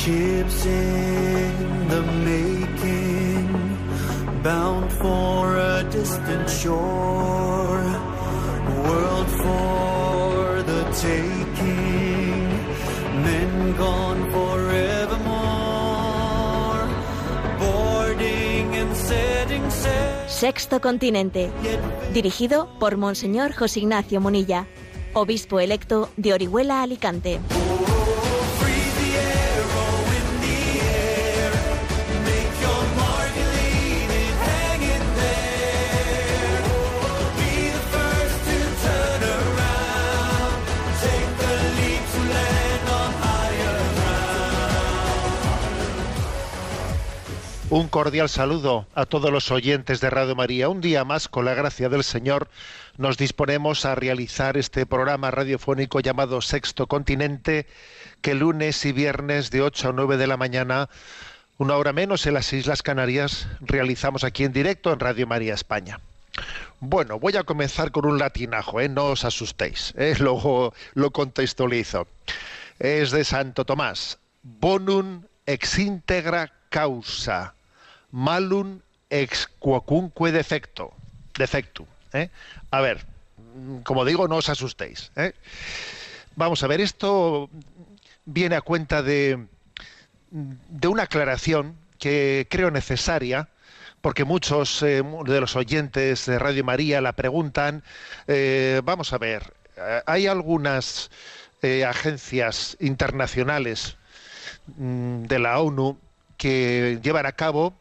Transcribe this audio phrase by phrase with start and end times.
[0.00, 3.48] Ships in the making,
[4.42, 7.84] bound for a distant shore,
[8.84, 12.48] world for the taking,
[13.22, 15.28] men gone forevermore,
[17.60, 20.28] boarding and setting sail.
[20.28, 21.52] Sexto Continente,
[22.12, 24.66] dirigido por Monseñor José Ignacio Munilla,
[25.12, 27.38] obispo electo de Orihuela, Alicante.
[47.72, 50.68] Un cordial saludo a todos los oyentes de Radio María.
[50.68, 52.48] Un día más, con la gracia del Señor,
[52.98, 57.66] nos disponemos a realizar este programa radiofónico llamado Sexto Continente,
[58.20, 60.90] que lunes y viernes de 8 a 9 de la mañana,
[61.56, 65.98] una hora menos en las Islas Canarias, realizamos aquí en directo en Radio María España.
[66.78, 68.90] Bueno, voy a comenzar con un latinajo, ¿eh?
[68.90, 70.14] no os asustéis, ¿eh?
[70.20, 72.06] luego lo contextualizo.
[72.78, 74.18] Es de Santo Tomás.
[74.42, 77.54] Bonum ex integra causa,
[78.12, 80.92] malum ex quocunque defecto.
[81.36, 81.86] Defectum.
[82.12, 82.30] ¿eh?
[82.70, 83.04] A ver,
[83.84, 85.10] como digo, no os asustéis.
[85.16, 85.32] ¿eh?
[86.36, 87.50] Vamos a ver, esto
[88.24, 89.46] viene a cuenta de,
[90.30, 93.48] de una aclaración que creo necesaria,
[94.00, 97.82] porque muchos eh, de los oyentes de Radio María la preguntan.
[98.26, 99.54] Eh, vamos a ver,
[100.06, 101.10] hay algunas
[101.86, 103.96] agencias internacionales
[104.76, 105.96] mm, de la ONU
[106.36, 107.72] que llevan a cabo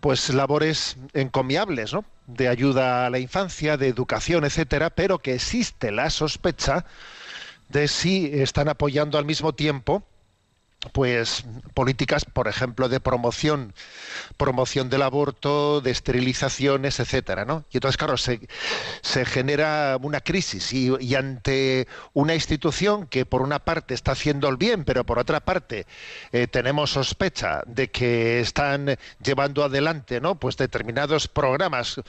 [0.00, 2.04] pues labores encomiables, ¿no?
[2.26, 6.84] de ayuda a la infancia, de educación, etcétera, pero que existe la sospecha
[7.68, 10.04] de si están apoyando al mismo tiempo
[10.92, 13.74] pues políticas, por ejemplo, de promoción,
[14.36, 17.64] promoción del aborto, de esterilizaciones, etcétera, ¿no?
[17.72, 18.48] Y entonces, claro, se,
[19.02, 24.56] se genera una crisis y, ante una institución que por una parte está haciendo el
[24.56, 25.84] bien, pero por otra parte
[26.30, 30.36] eh, tenemos sospecha de que están llevando adelante, ¿no?
[30.36, 32.00] Pues determinados programas,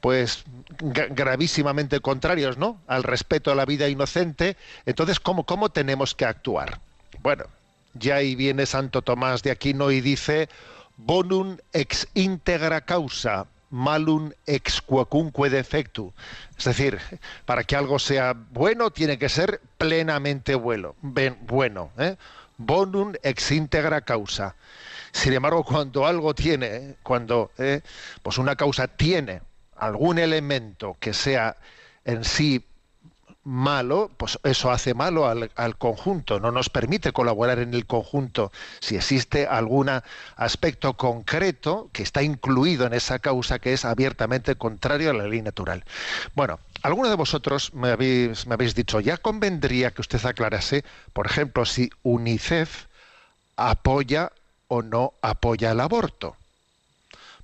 [0.00, 0.44] pues
[0.78, 2.80] gra- gravísimamente contrarios, ¿no?
[2.86, 4.56] Al respeto a la vida inocente.
[4.86, 6.80] Entonces, ¿cómo, cómo tenemos que actuar?
[7.22, 7.44] Bueno,
[7.94, 10.48] ya ahí viene Santo Tomás de Aquino y dice
[10.96, 16.12] bonum ex integra causa malum ex quocunque defectu.
[16.56, 17.00] Es decir,
[17.44, 20.94] para que algo sea bueno tiene que ser plenamente bueno.
[21.00, 22.16] Bueno ¿eh?
[22.56, 24.54] Bonum ex integra causa.
[25.10, 26.96] Sin embargo, cuando algo tiene, ¿eh?
[27.02, 27.80] cuando ¿eh?
[28.22, 29.42] pues una causa tiene
[29.76, 31.56] algún elemento que sea
[32.04, 32.64] en sí
[33.44, 38.50] malo, pues eso hace malo al, conjunto, no nos permite colaborar en el conjunto
[38.80, 39.90] si existe algún
[40.36, 45.42] aspecto concreto que está incluido en esa causa que es abiertamente contrario a la ley
[45.42, 45.84] natural.
[46.34, 51.26] Bueno, algunos de vosotros me habéis, me habéis dicho, ya convendría que usted aclarase, por
[51.26, 52.86] ejemplo, si UNICEF
[53.56, 54.32] apoya
[54.68, 56.36] o no apoya el aborto.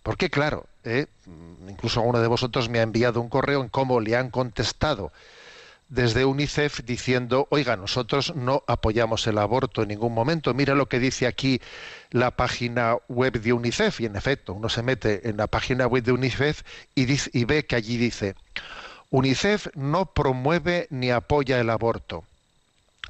[0.02, 1.06] Porque claro, eh,
[1.68, 5.12] incluso alguno de vosotros me ha enviado un correo en cómo le han contestado
[5.90, 10.54] desde UNICEF diciendo, oiga, nosotros no apoyamos el aborto en ningún momento.
[10.54, 11.60] Mira lo que dice aquí
[12.10, 14.00] la página web de UNICEF.
[14.00, 16.62] Y en efecto, uno se mete en la página web de UNICEF
[16.94, 18.36] y, dice- y ve que allí dice,
[19.10, 22.24] UNICEF no promueve ni apoya el aborto.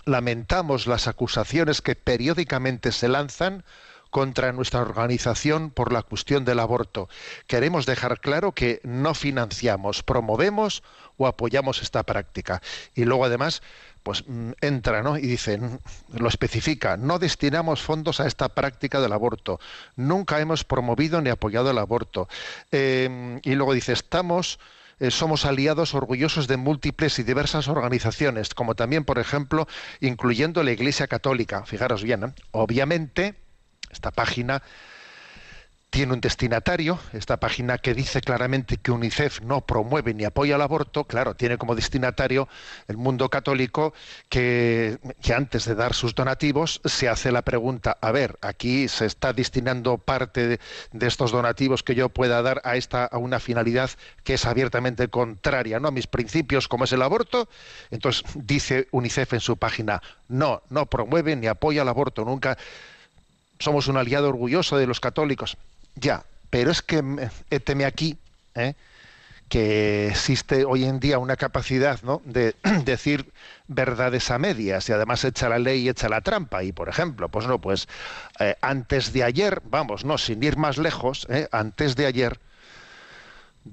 [0.06, 3.62] Lamentamos las acusaciones que periódicamente se lanzan
[4.08, 7.08] contra nuestra organización por la cuestión del aborto.
[7.46, 10.82] Queremos dejar claro que no financiamos, promovemos
[11.20, 12.62] o apoyamos esta práctica.
[12.94, 13.62] Y luego además,
[14.02, 15.18] pues mm, entra, ¿no?
[15.18, 15.78] Y dice, mm,
[16.18, 19.60] lo especifica, no destinamos fondos a esta práctica del aborto.
[19.96, 22.28] Nunca hemos promovido ni apoyado el aborto.
[22.72, 24.58] Eh, y luego dice, estamos
[24.98, 29.66] eh, somos aliados orgullosos de múltiples y diversas organizaciones, como también, por ejemplo,
[30.00, 31.64] incluyendo la Iglesia Católica.
[31.64, 32.32] Fijaros bien, ¿eh?
[32.50, 33.34] obviamente,
[33.90, 34.62] esta página
[35.90, 40.62] tiene un destinatario, esta página que dice claramente que UNICEF no promueve ni apoya el
[40.62, 42.48] aborto, claro, tiene como destinatario
[42.86, 43.92] el mundo católico
[44.28, 44.98] que,
[45.34, 49.98] antes de dar sus donativos se hace la pregunta, a ver, aquí se está destinando
[49.98, 50.60] parte de,
[50.92, 53.90] de estos donativos que yo pueda dar a esta a una finalidad
[54.22, 55.88] que es abiertamente contraria ¿no?
[55.88, 57.48] a mis principios como es el aborto,
[57.90, 62.56] entonces dice UNICEF en su página, no, no promueve ni apoya el aborto, nunca
[63.58, 65.58] somos un aliado orgulloso de los católicos.
[66.00, 68.18] Ya, pero es que me- éteme aquí
[68.54, 68.74] ¿eh?
[69.48, 72.22] que existe hoy en día una capacidad ¿no?
[72.24, 73.32] de decir
[73.68, 76.62] verdades a medias y además echa la ley y echa la trampa.
[76.64, 77.88] Y por ejemplo, pues no, pues
[78.40, 81.48] eh, antes de ayer, vamos, no, sin ir más lejos, ¿eh?
[81.52, 82.40] antes de ayer,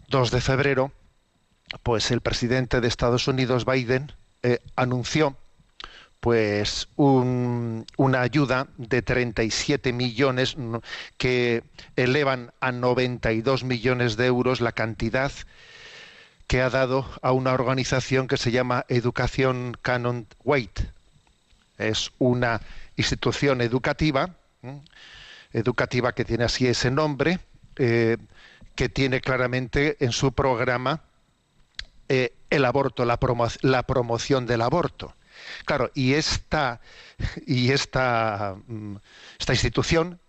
[0.09, 0.91] 2 de febrero,
[1.83, 4.11] pues el presidente de Estados Unidos, Biden,
[4.43, 5.37] eh, anunció
[6.19, 6.89] pues
[7.97, 10.55] una ayuda de 37 millones
[11.17, 11.63] que
[11.95, 15.31] elevan a 92 millones de euros la cantidad
[16.47, 20.79] que ha dado a una organización que se llama Educación Canon Wait.
[21.77, 22.61] Es una
[22.95, 24.35] institución educativa,
[25.51, 27.39] educativa que tiene así ese nombre,
[27.75, 28.17] eh,
[28.75, 31.01] que tiene claramente en su programa
[32.09, 33.19] eh, el aborto, la,
[33.61, 35.16] la promoción del aborto.
[35.65, 36.79] Claro, y esta,
[38.67, 38.95] mm,
[39.49, 40.19] institución,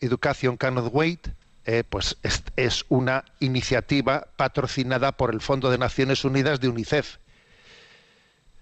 [0.00, 1.28] Education Cannot Wait,
[1.64, 2.16] eh, pues
[2.56, 7.16] es, una iniciativa patrocinada por el Fondo de Naciones Unidas de UNICEF.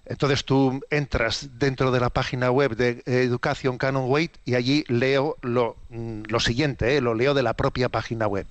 [0.06, 5.36] Entonces tú entras dentro de la página web de Education Cannot Wait y allí leo
[5.42, 8.46] lo, mm, siguiente, eh, lo leo de la propia página web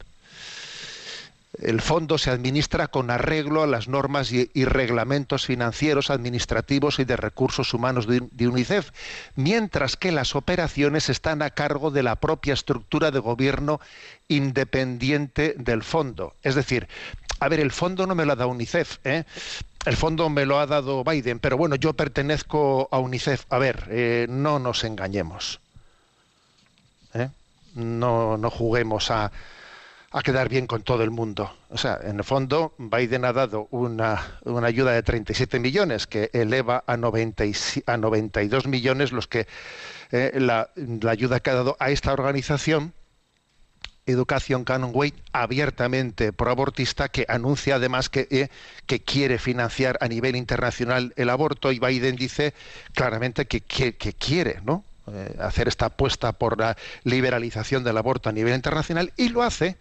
[1.62, 7.16] el fondo se administra con arreglo a las normas y, reglamentos financieros, administrativos y de
[7.16, 8.90] recursos humanos de, UNICEF,
[9.36, 13.80] mientras que las operaciones están a cargo de la propia estructura de gobierno
[14.28, 16.34] independiente del fondo.
[16.42, 16.88] Es decir,
[17.40, 19.24] a ver, el fondo no me lo ha dado UNICEF, ¿eh?
[19.86, 23.46] el fondo me lo ha dado Biden, pero bueno, yo pertenezco a UNICEF.
[23.50, 25.60] A ver, eh, no nos engañemos.
[27.14, 27.30] ¿eh?
[27.76, 29.32] No, no juguemos a
[30.14, 31.52] a quedar bien con todo el mundo.
[31.70, 36.84] O sea, en el fondo, Biden ha dado una, ayuda de 37 millones que eleva
[36.86, 37.44] a, 90
[37.88, 39.48] a 92 millones los que
[40.12, 40.70] eh, la,
[41.10, 42.94] ayuda que ha dado a esta organización.
[44.06, 48.50] Educación Canon Wait, abiertamente proabortista, que anuncia además que, eh,
[48.86, 52.54] que quiere financiar a nivel internacional el aborto y Biden dice
[52.94, 54.84] claramente que, que, que quiere, ¿no?
[55.12, 59.78] Eh, hacer esta apuesta por la liberalización del aborto a nivel internacional y lo hace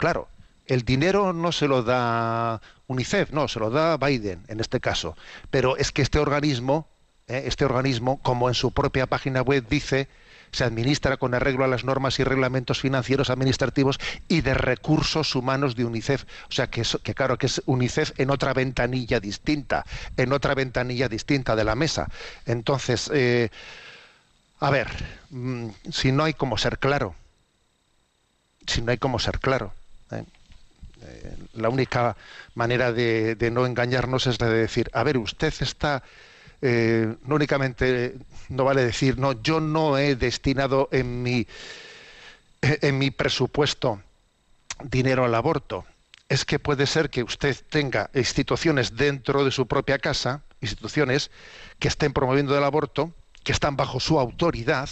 [0.00, 0.28] Claro,
[0.64, 5.14] el dinero no se lo da UNICEF, no, se lo da Biden en este caso.
[5.50, 6.88] Pero es que este organismo,
[7.28, 10.08] eh, este organismo, como en su propia página web dice,
[10.52, 15.76] se administra con arreglo a las normas y reglamentos financieros, administrativos y de recursos humanos
[15.76, 16.24] de UNICEF.
[16.48, 16.82] O sea que,
[17.14, 19.84] claro que es UNICEF en otra ventanilla distinta,
[20.16, 22.08] en otra ventanilla distinta de la mesa.
[22.46, 23.50] Entonces, eh,
[24.60, 24.88] a ver,
[25.28, 27.14] mm, si no hay como ser claro,
[28.66, 29.74] si no hay como ser claro.
[30.12, 30.24] ¿Eh?
[31.02, 32.16] Eh, la única
[32.54, 36.02] manera de, no engañarnos es la de decir, a ver, usted está,
[36.60, 38.16] eh, no únicamente,
[38.48, 41.46] no vale decir, no, yo no he destinado en mi,
[42.60, 44.02] en mi presupuesto
[44.82, 45.84] dinero al aborto.
[46.28, 51.30] Es que puede ser que usted tenga instituciones dentro de su propia casa, instituciones
[51.78, 54.88] que estén promoviendo el aborto, que están bajo su autoridad,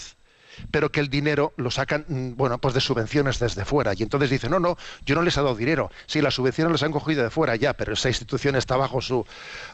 [0.70, 3.92] pero que el dinero lo sacan, mm, bueno, pues de subvenciones desde fuera.
[3.96, 5.90] Y entonces dicen, no, no, yo no les he dado dinero.
[6.06, 9.26] Sí, las subvenciones las han cogido de fuera ya, pero esa institución está bajo su,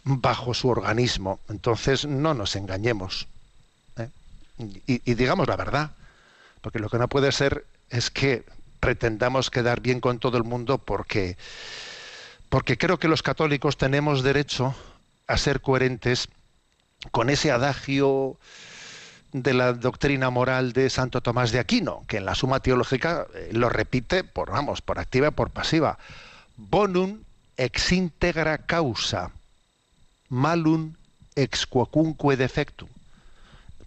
[0.05, 1.41] bajo su organismo.
[1.49, 3.27] Entonces, no nos engañemos.
[3.99, 4.09] ¿eh?
[4.87, 5.91] Y, y digamos la verdad,
[6.61, 8.45] porque lo que no puede ser es que
[8.81, 11.39] pretendamos quedar bien con todo el mundo porque,
[12.51, 14.75] porque creo que los católicos tenemos derecho
[15.27, 16.29] a ser coherentes
[17.11, 18.37] con ese adagio
[19.35, 23.51] de la doctrina moral de Santo Tomás de Aquino, que en la Suma Teológica eh,
[23.53, 25.99] lo repite por, vamos, por activa y por pasiva.
[26.57, 27.19] Bonum
[27.57, 29.33] ex integra causa,
[30.29, 30.95] malum
[31.35, 32.89] ex quocunque defectum.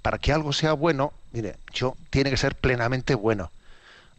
[0.01, 3.50] Para que algo sea bueno, mire, yo tiene que ser plenamente bueno.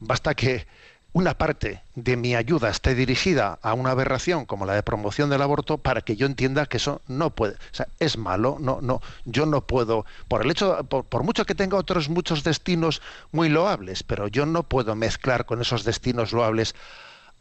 [0.00, 0.66] Basta que
[1.12, 5.42] una parte de mi ayuda esté dirigida a una aberración como la de promoción del
[5.42, 9.00] aborto para que yo entienda que eso no puede, o sea, es malo, no, no,
[9.24, 13.00] yo no puedo, por el hecho, por, mucho que tenga otros muchos destinos
[13.32, 16.74] muy loables, pero yo no puedo mezclar con esos destinos loables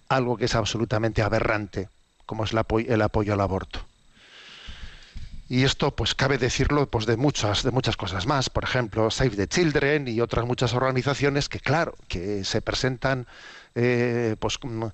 [0.09, 1.89] algo que es absolutamente aberrante,
[2.25, 3.86] como es el apoyo, el apoyo al aborto.
[5.49, 8.49] Y esto, pues cabe decirlo, pues de muchas, de muchas cosas más.
[8.49, 13.27] Por ejemplo, Save the Children y otras muchas organizaciones que, claro, que se presentan
[13.75, 14.91] eh, pues con,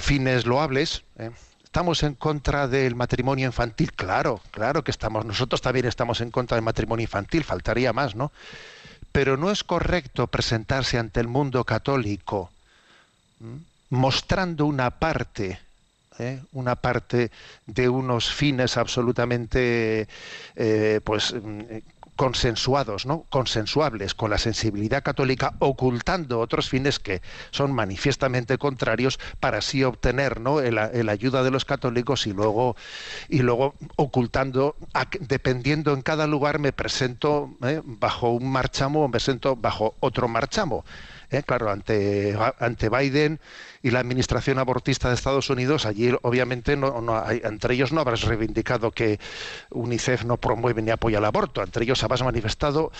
[0.00, 1.04] fines loables.
[1.18, 1.30] ¿eh?
[1.62, 3.92] ¿Estamos en contra del matrimonio infantil?
[3.92, 5.24] Claro, claro que estamos.
[5.24, 8.32] Nosotros también estamos en contra del matrimonio infantil, faltaría más, ¿no?
[9.12, 12.50] Pero no es correcto presentarse ante el mundo católico
[13.90, 15.60] mostrando una parte,
[16.18, 16.42] ¿eh?
[16.52, 17.30] una parte
[17.66, 20.08] de unos fines absolutamente,
[21.04, 21.34] pues
[22.18, 23.26] consensuados, ¿no?
[23.30, 27.22] consensuables con la sensibilidad católica, ocultando otros fines que
[27.52, 30.58] son manifiestamente contrarios para así obtener ¿no?
[30.60, 32.74] el ayuda de los católicos y luego
[33.28, 34.74] y luego ocultando,
[35.20, 37.82] dependiendo en cada lugar me presento ¿eh?
[37.84, 40.84] bajo un marchamo o me presento bajo otro marchamo.
[41.30, 41.42] ¿Eh?
[41.42, 43.40] Claro, ante, Biden
[43.82, 48.90] y la administración abortista de Estados Unidos, allí obviamente no, entre ellos no habrás reivindicado
[48.90, 49.18] que
[49.70, 52.92] UNICEF no promueve ni apoya el aborto, entre ellos habrás manifestado,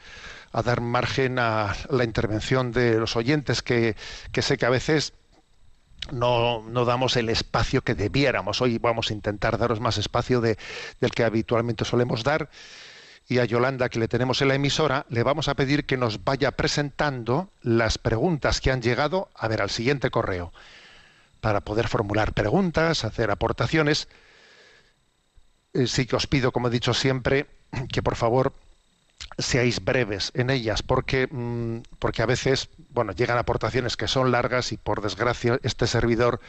[0.54, 3.96] a dar margen a la intervención de los oyentes que,
[4.40, 5.12] sé que a veces
[6.12, 8.62] no, no, damos el espacio que debiéramos.
[8.62, 10.56] Hoy vamos a intentar daros más espacio de,
[11.00, 12.50] del que habitualmente solemos dar.
[13.26, 16.22] Y a Yolanda, que le tenemos en la emisora, le vamos a pedir que nos
[16.22, 20.52] vaya presentando las preguntas que han llegado, a ver, al siguiente correo,
[21.40, 24.06] para poder formular preguntas, hacer aportaciones.
[25.72, 27.48] Eh, sí que os pido, como he dicho siempre,
[27.92, 28.52] que por favor
[29.38, 34.72] seáis breves en ellas, porque, mm, porque a veces, bueno, llegan aportaciones que son largas
[34.72, 36.40] y por desgracia este servidor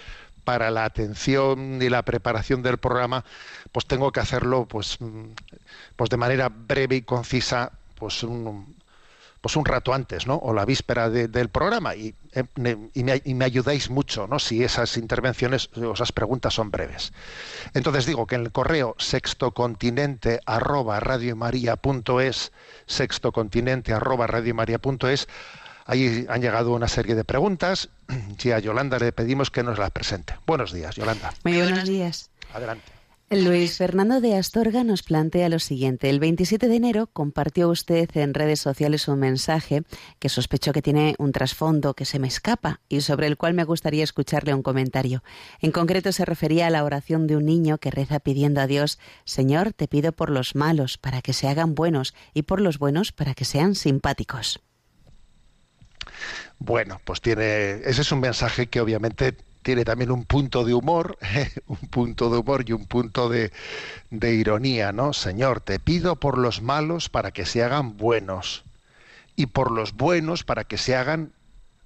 [0.44, 3.25] para la atención y la preparación del programa,
[3.72, 5.32] pues tengo que hacerlo pues, mm,
[5.96, 8.75] pues de manera breve y concisa, pues un,
[9.45, 10.37] pues un rato antes, ¿no?
[10.37, 12.45] O la víspera del programa y, eh,
[12.95, 14.39] y, me, y, me, ayudáis mucho, ¿no?
[14.39, 17.13] Si esas intervenciones o esas preguntas son breves.
[17.75, 22.53] Entonces digo que en el correo sextocontinente arroba radiomaria.es,
[22.87, 25.27] sextocontinente arroba radiomaria.es,
[25.85, 27.89] ahí han llegado una serie de preguntas
[28.43, 30.39] y a Yolanda le pedimos que nos las presente.
[30.47, 31.35] Buenos días, Yolanda.
[31.43, 32.31] Muy buenos días.
[32.51, 32.94] Adelante.
[33.32, 36.12] Luis Fernando de Astorga nos plantea lo siguiente.
[36.12, 39.82] El 27 de enero compartió usted en redes sociales un mensaje
[40.20, 43.63] que sospecho que tiene un trasfondo que se me escapa y sobre el cual me
[43.63, 45.24] gustaría escucharle un comentario.
[45.60, 49.00] En concreto se refería a la oración de un niño que reza pidiendo a Dios,
[49.24, 53.12] Señor, te pido por los malos para que se hagan buenos y por los buenos
[53.12, 54.62] para que sean simpáticos.
[56.60, 61.17] Bueno, pues tiene, ese es un mensaje que obviamente tiene también un punto de humor,
[61.65, 63.51] un punto de humor y un punto de,
[64.12, 65.12] de, ironía, ¿no?
[65.12, 68.63] Señor, te pido por los malos para que se hagan buenos
[69.36, 71.34] y por los buenos para que se hagan,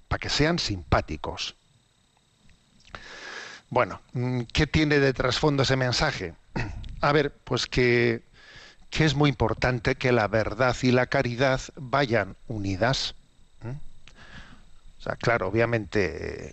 [0.08, 1.56] para que sean simpáticos.
[3.70, 6.34] Bueno, mm, ¿qué tiene de trasfondo ese mensaje?
[7.00, 8.20] A ver, pues que,
[8.90, 13.14] que es muy importante que la verdad y la caridad vayan unidas.
[13.64, 16.52] O sea, claro, obviamente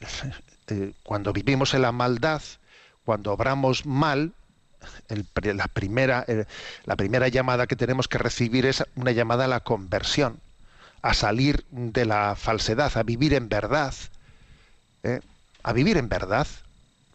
[0.67, 2.41] eh, cuando vivimos en la maldad,
[3.05, 4.33] cuando obramos mal,
[5.07, 6.45] el, la, primera, eh,
[6.85, 10.39] la primera llamada que tenemos que recibir es una llamada a la conversión,
[11.01, 13.93] a salir de la falsedad, a vivir en verdad,
[15.03, 15.21] ¿eh?
[15.63, 16.47] a vivir en verdad,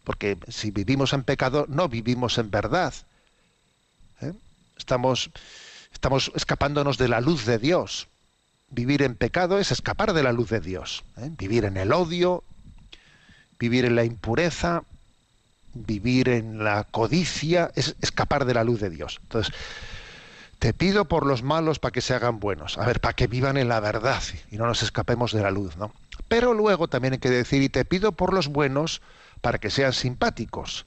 [0.03, 2.93] porque si vivimos en pecado no vivimos en verdad.
[4.77, 5.31] Estamos,
[6.35, 8.07] escapándonos de la luz de Dios.
[8.69, 11.03] Vivir en pecado es escapar de la luz de Dios.
[11.37, 12.43] Vivir en el odio,
[13.59, 14.83] vivir en la impureza,
[15.73, 19.19] vivir en la codicia, es escapar de la luz de Dios.
[19.23, 19.53] Entonces,
[20.59, 23.57] te pido por los malos para que se hagan buenos, a ver, para que vivan
[23.57, 25.91] en la verdad y no nos escapemos de la luz, ¿no?
[26.27, 29.01] Pero luego también hay que decir, y te pido por los buenos
[29.41, 30.85] para que sean simpáticos.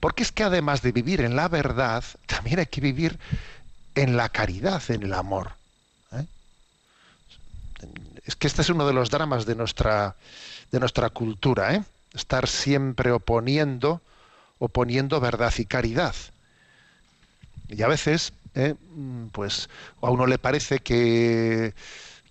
[0.00, 3.18] Porque es que además de vivir en la verdad, también hay que vivir
[3.94, 5.52] en la caridad, en el amor.
[6.12, 6.24] ¿eh?
[8.24, 10.16] Es que este es uno de los dramas de nuestra,
[10.70, 11.82] de nuestra cultura, ¿eh?
[12.14, 14.02] Estar siempre oponiendo,
[14.58, 16.14] oponiendo verdad y caridad.
[17.68, 18.74] Y a veces, ¿eh?
[18.94, 19.68] Mm, pues
[20.02, 21.74] a uno le parece que,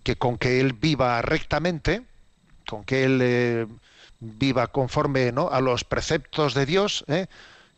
[0.02, 2.06] que con que él viva rectamente,
[2.68, 3.66] con que él eh,
[4.20, 5.50] viva conforme ¿no?
[5.50, 7.28] a los preceptos de Dios, ¿eh?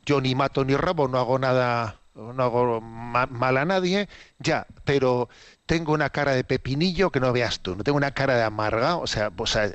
[0.07, 4.09] yo ni mato ni robo, no hago nada, no hago ma- mal a nadie,
[4.41, 5.29] ya, pero
[5.67, 8.97] tengo una cara de pepinillo que no veas tú, no tengo una cara de amarga,
[8.99, 9.73] o sea, o sea,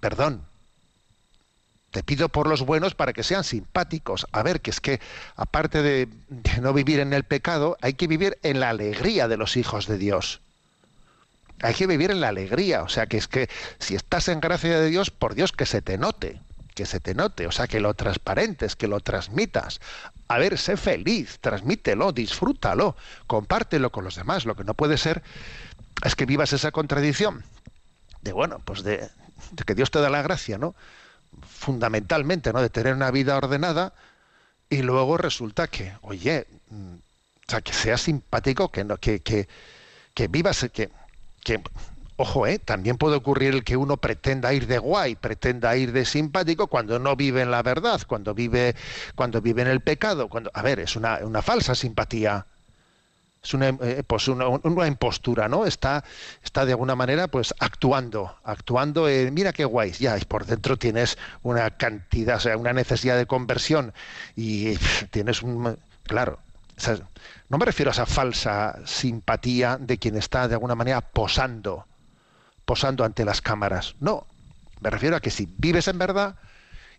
[0.00, 0.46] perdón,
[1.94, 4.26] te pido por los buenos para que sean simpáticos.
[4.32, 5.00] A ver, que es que
[5.36, 6.08] aparte de,
[6.60, 9.96] no vivir en el pecado, hay que vivir en la alegría de los hijos de
[9.96, 10.40] Dios.
[11.62, 12.82] Hay que vivir en la alegría.
[12.82, 13.48] O sea, que es que
[13.78, 16.40] si estás en gracia de Dios, por Dios, que se te note.
[16.74, 17.46] Que se te note.
[17.46, 19.80] O sea, que lo transparentes, que lo transmitas.
[20.26, 22.96] A ver, sé feliz, transmítelo, disfrútalo,
[23.28, 24.46] compártelo con los demás.
[24.46, 25.22] Lo que no puede ser
[26.04, 27.44] es que vivas esa contradicción
[28.22, 29.08] de, bueno, pues de
[29.64, 30.74] que Dios te da la gracia, ¿no?
[31.42, 32.60] Fundamentalmente, ¿no?
[32.62, 33.94] De tener una vida ordenada
[34.70, 39.48] y luego resulta que, oye, mm, o sea, que seas simpático, que no, que, que,
[40.14, 40.90] que vivas, que,
[41.42, 41.62] que,
[42.16, 42.58] ojo, ¿eh?
[42.58, 46.98] También puede ocurrir el que uno pretenda ir de guay, pretenda ir de simpático cuando
[46.98, 48.74] no vive en la verdad, cuando vive,
[49.14, 52.46] cuando vive en el pecado, cuando, a ver, es una, una falsa simpatía
[53.44, 55.66] es una, eh, pues una, una impostura, ¿no?
[55.66, 56.02] Está,
[56.42, 60.78] está de alguna manera pues actuando, actuando, eh, mira qué guays, ya, y por dentro
[60.78, 63.92] tienes una cantidad, o sea, una necesidad de conversión
[64.34, 64.76] y
[65.10, 66.38] tienes un, claro,
[67.50, 71.86] no me refiero a esa falsa simpatía de quien está de alguna manera posando,
[72.64, 74.26] posando ante las cámaras, no,
[74.80, 76.36] me refiero a que si vives en verdad,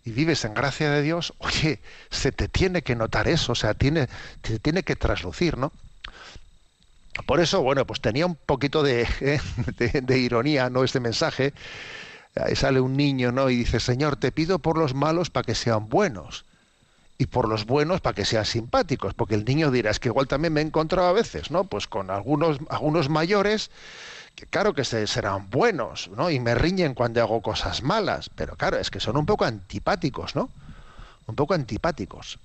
[0.08, 3.74] y vives en gracia de Dios, oye, se te tiene que notar eso, o sea,
[3.74, 4.08] tiene,
[4.42, 5.72] te tiene que traslucir, ¿no?
[7.24, 9.08] Por eso, bueno, pues tenía un poquito de,
[10.18, 10.84] ironía, ¿no?
[10.84, 11.54] Este mensaje.
[12.36, 13.50] Ahí sale un niño, ¿no?
[13.50, 16.46] Y dice, Señor, te pido por los malos para que sean buenos.
[17.18, 19.14] Y por los buenos para que sean simpáticos.
[19.14, 21.64] Porque el niño dirá, es que igual también me he encontrado a veces, ¿no?
[21.64, 23.72] Pues con algunos, algunos mayores
[24.36, 26.30] que claro que se, serán buenos, ¿no?
[26.30, 28.30] Y me riñen cuando hago cosas malas.
[28.36, 30.50] Pero claro, es que son un poco antipáticos, ¿no?
[31.28, 32.38] Un poco antipáticos.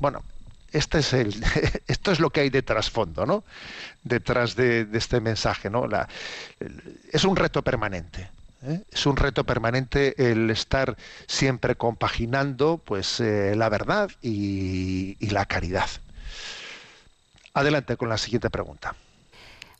[0.00, 0.24] Bueno,
[0.72, 0.98] este
[1.86, 3.44] esto es lo que hay de trasfondo, ¿no?
[4.02, 5.88] Detrás de, este mensaje, ¿no?
[7.12, 8.30] Es un reto permanente.
[8.62, 8.82] ¿eh?
[8.90, 15.88] Es un reto permanente el estar siempre compaginando, pues, eh, la verdad y la caridad.
[17.54, 18.94] Adelante con la siguiente pregunta.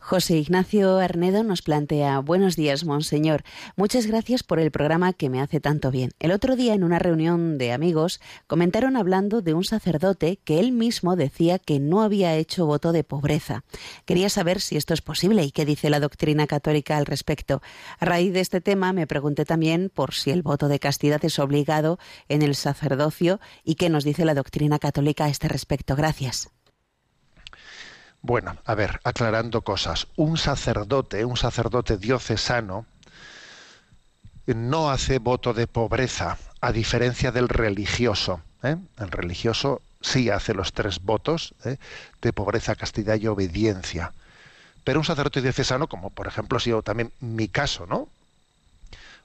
[0.08, 3.42] José Ignacio Arnedo nos plantea Buenos días, Monseñor.
[3.76, 6.12] Muchas gracias por el programa que me hace tanto bien.
[6.18, 10.72] El otro día, en una reunión de amigos, comentaron hablando de un sacerdote que él
[10.72, 13.64] mismo decía que no había hecho voto de pobreza.
[14.06, 17.60] Quería saber si esto es posible y qué dice la doctrina católica al respecto.
[17.98, 21.38] A raíz de este tema, me pregunté también por si el voto de castidad es
[21.38, 21.98] obligado
[22.30, 25.96] en el sacerdocio y qué nos dice la doctrina católica a este respecto.
[25.96, 26.50] Gracias.
[28.22, 30.09] Bueno, a ver, aclarando cosas.
[30.16, 32.87] Un sacerdote, un sacerdote diocesano,
[34.46, 38.40] no hace voto de pobreza, a diferencia del religioso.
[38.62, 38.76] ¿eh?
[38.98, 41.76] El religioso sí hace los tres votos ¿eh?
[42.22, 44.12] de pobreza, castidad y obediencia.
[44.85, 48.09] Pero un sacerdote diocesano, como por ejemplo ha sido también mi caso, ¿no?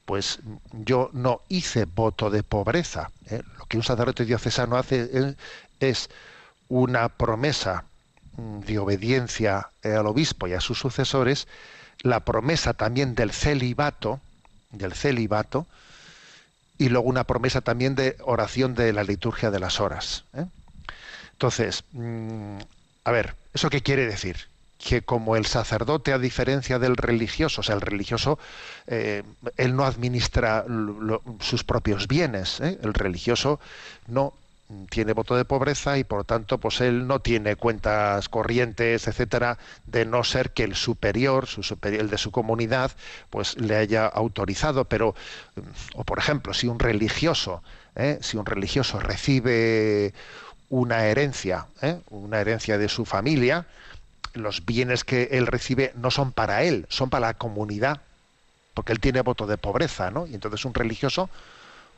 [0.06, 0.40] Pues
[0.74, 3.12] yo no hice voto de pobreza.
[3.30, 3.42] ¿eh?
[3.58, 5.36] Lo que un sacerdote diocesano hace eh,
[5.80, 6.10] es
[6.68, 7.86] una promesa
[8.38, 11.48] de obediencia eh, al obispo y a sus sucesores,
[12.02, 14.20] la promesa también del celibato,
[14.72, 15.68] del celibato,
[16.78, 20.26] y luego una promesa también de oración de la liturgia de las horas.
[20.34, 20.46] ¿eh?
[21.34, 22.58] Entonces, mm,
[23.04, 24.38] a ver, ¿eso qué quiere decir?
[24.80, 28.40] Que como el sacerdote, a diferencia del religioso, o sea, el religioso,
[28.88, 29.24] eh,
[29.58, 30.66] él no administra
[31.40, 33.60] sus propios bienes, el religioso
[34.08, 34.43] no mm,
[34.90, 40.06] tiene voto de pobreza y por tanto pues él no tiene cuentas corrientes etcétera de
[40.06, 42.92] no ser que el superior su superior el de su comunidad
[43.30, 45.16] pues le haya autorizado pero
[45.56, 45.62] mm,
[45.96, 47.62] o por ejemplo si un religioso
[47.96, 48.18] ¿eh?
[48.22, 50.14] si un religioso recibe
[50.70, 52.00] una herencia ¿eh?
[52.10, 53.68] una herencia de su familia
[54.34, 58.02] los bienes que él recibe no son para él son para la comunidad
[58.74, 61.30] porque él tiene voto de pobreza no y entonces un religioso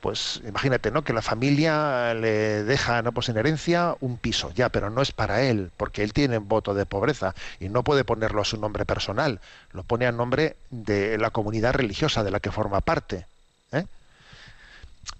[0.05, 1.03] pues imagínate, ¿no?
[1.03, 3.11] Que la familia le deja, ¿no?
[3.11, 6.75] Pues en herencia un piso, ya, pero no es para él, porque él tiene voto
[6.75, 9.39] de pobreza y no puede ponerlo a su nombre personal,
[9.71, 13.25] lo pone a nombre de la comunidad religiosa de la que forma parte.
[13.71, 13.87] ¿eh?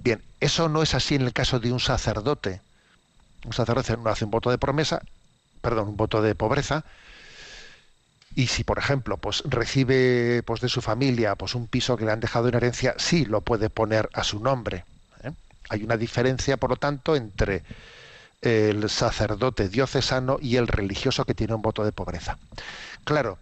[0.02, 2.62] Bien, eso no es así en el caso de un sacerdote.
[3.44, 5.02] Un sacerdote no hace un voto de promesa,
[5.62, 6.86] perdón, un voto de pobreza,
[8.36, 12.12] y si por ejemplo pues recibe pues de su familia pues un piso que le
[12.12, 14.86] han dejado en herencia sí lo puede poner a su nombre
[15.24, 15.32] ¿eh?
[15.70, 17.64] hay una diferencia por lo tanto entre
[18.46, 22.38] el sacerdote diocesano y el religioso que tiene un voto de pobreza.
[23.04, 23.38] Claro,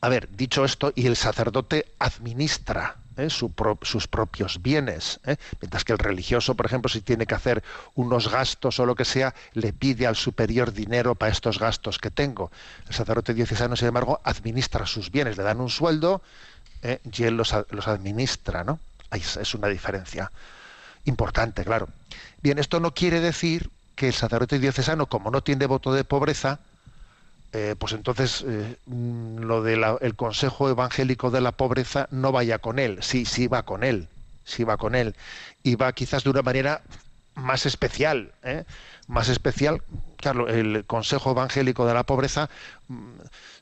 [0.00, 3.28] a ver, dicho esto, y el sacerdote administra ¿eh?
[3.30, 5.36] sus propios bienes, ¿eh?
[5.60, 7.62] mientras que el religioso, por ejemplo, si tiene que hacer
[7.94, 12.10] unos gastos o lo que sea, le pide al superior dinero para estos gastos que
[12.10, 12.50] tengo.
[12.88, 16.22] El sacerdote diocesano, sin embargo, administra sus bienes, le dan un sueldo
[16.82, 17.00] ¿eh?
[17.12, 18.78] y él los, administra, ¿no?
[19.10, 20.30] es una diferencia
[21.04, 21.88] importante, claro.
[22.42, 26.60] Bien, esto no quiere decir que el sacerdote diocesano, como no tiene voto de pobreza,
[27.52, 32.58] eh, pues entonces eh, mm, lo del el consejo evangélico de la pobreza no vaya
[32.58, 32.98] con él.
[33.02, 34.08] Sí, sí va con él,
[34.44, 35.14] sí va con él.
[35.62, 36.82] Y va quizás de una manera
[37.34, 38.64] más especial, ¿eh?
[39.06, 39.82] más especial.
[40.16, 42.50] Claro, el consejo evangélico de la pobreza
[42.88, 43.12] mm,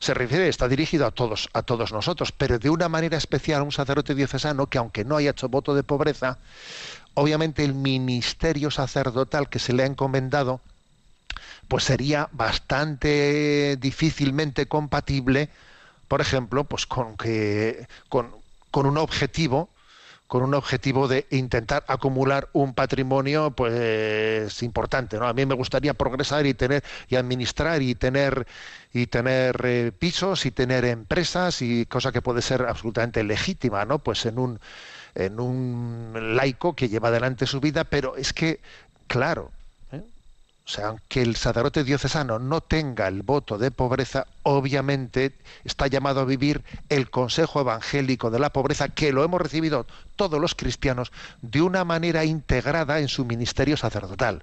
[0.01, 3.65] se refiere, está dirigido a todos, a todos nosotros, pero de una manera especial a
[3.65, 6.39] un sacerdote diocesano que aunque no haya hecho voto de pobreza,
[7.15, 10.61] obviamente el ministerio sacerdotal que se le ha encomendado,
[11.69, 15.51] pues sería bastante difícilmente compatible,
[16.09, 18.35] por ejemplo, pues con que con,
[18.73, 19.71] un objetivo
[20.27, 25.95] con un objetivo de intentar acumular un patrimonio pues importante no a mí me gustaría
[25.95, 28.47] progresar y tener y administrar y tener
[28.93, 34.01] y tener eh, pisos y tener empresas y cosa que puede ser absolutamente legítima no
[34.01, 34.61] pues en un
[35.15, 38.61] en un laico que lleva adelante su vida pero es que
[39.07, 39.53] claro
[40.67, 45.33] o sea, aunque el sacerdote diocesano no tenga el voto de pobreza, obviamente
[45.65, 50.41] está llamado a vivir el consejo evangélico de la pobreza que lo hemos recibido todos
[50.41, 54.43] los cristianos de una manera integrada en su ministerio sacerdotal.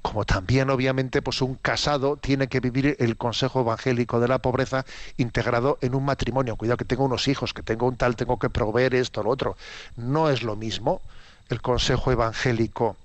[0.00, 4.86] Como también obviamente pues un casado tiene que vivir el consejo evangélico de la pobreza
[5.18, 6.56] integrado en un matrimonio.
[6.56, 9.58] Cuidado que tengo unos hijos, que tengo un tal, tengo que proveer esto, lo otro.
[9.96, 11.02] No es lo mismo
[11.50, 12.96] el consejo evangélico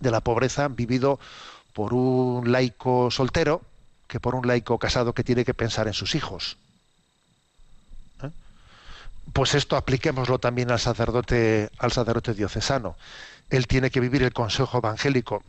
[0.00, 1.18] de la pobreza vivido
[1.72, 3.62] por un laico soltero
[4.06, 6.56] que por un laico casado que tiene que pensar en sus hijos.
[8.22, 8.30] ¿Eh?
[9.32, 12.96] Pues esto apliquémoslo también al sacerdote, al sacerdote diocesano.
[13.50, 15.42] Él tiene que vivir el consejo evangélico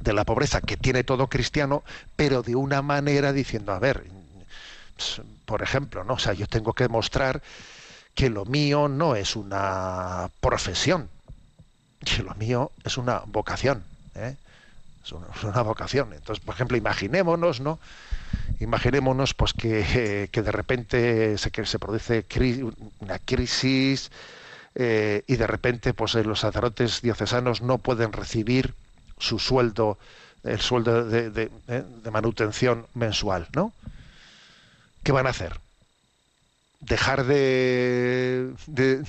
[0.00, 1.84] de la pobreza que tiene todo cristiano,
[2.16, 4.04] pero de una manera diciendo, a ver,
[4.96, 6.14] pues, por ejemplo, ¿no?
[6.14, 7.42] O sea, yo tengo que mostrar
[8.14, 11.08] que lo mío no es una profesión,
[12.04, 13.82] que lo mío es una vocación.
[14.14, 14.36] ¿eh?
[15.04, 15.12] Es,
[15.42, 16.12] una, vocación.
[16.12, 17.78] Entonces, por ejemplo, imaginémonos, ¿no?
[18.60, 22.24] Imaginémonos pues que, de repente se, que se produce
[23.00, 24.10] una crisis
[24.74, 28.74] eh, y de repente pues los sacerdotes diocesanos no pueden recibir
[29.18, 29.98] su sueldo,
[30.42, 31.84] el sueldo de, ¿eh?
[32.10, 33.72] manutención mensual, ¿no?
[35.02, 35.60] ¿Qué van a hacer?
[36.80, 39.04] Dejar de, de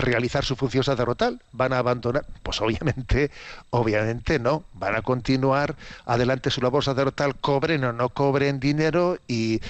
[0.00, 1.40] realizar su función sacerdotal?
[1.52, 2.24] ¿Van a abandonar?
[2.42, 3.30] Pues obviamente,
[3.70, 4.64] obviamente no.
[4.74, 5.76] Van a continuar
[6.06, 9.60] adelante su labor sacerdotal, cobren o no cobren dinero y,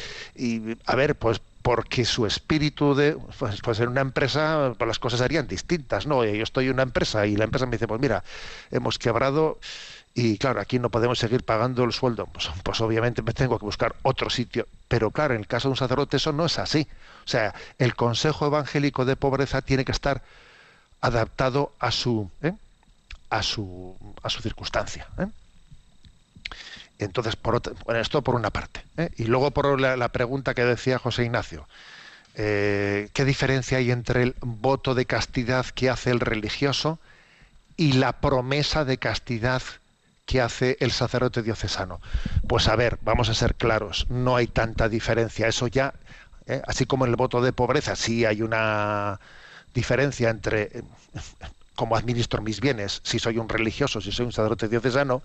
[0.87, 5.21] a ver, pues porque su espíritu de pues, pues, en una empresa pues las cosas
[5.21, 8.23] serían distintas no yo estoy en una empresa y la empresa me dice pues mira
[8.71, 9.59] hemos quebrado
[10.17, 12.27] y claro, aquí no podemos seguir pagando el sueldo.
[12.27, 14.69] Pues, pues, obviamente me tengo que buscar otro sitio.
[14.87, 16.87] Pero claro, en el caso de un sacerdote eso no es así.
[17.25, 20.23] O sea, el consejo evangélico de pobreza tiene que estar
[21.01, 22.53] adaptado a su, ¿eh?
[23.29, 25.09] a su, a su circunstancia.
[25.19, 25.27] ¿eh?
[27.05, 27.61] Entonces, por
[27.97, 28.85] esto por una parte.
[28.97, 29.11] ¿eh?
[29.17, 31.67] Y luego por la, pregunta que decía José Ignacio.
[32.35, 36.99] ¿Qué diferencia hay entre el voto de castidad que hace el religioso
[37.77, 39.63] y la promesa de castidad
[40.27, 42.01] que hace el sacerdote diocesano.
[42.49, 45.47] Pues a ver, vamos a ser claros, no hay tanta diferencia.
[45.47, 45.95] Eso ya,
[46.47, 46.63] ¿eh?
[46.67, 49.21] así como en el voto de pobreza, sí hay una
[49.75, 50.83] diferencia entre eh,
[51.75, 55.23] cómo administro mis bienes, si soy un religioso, si soy un sacerdote diocesano,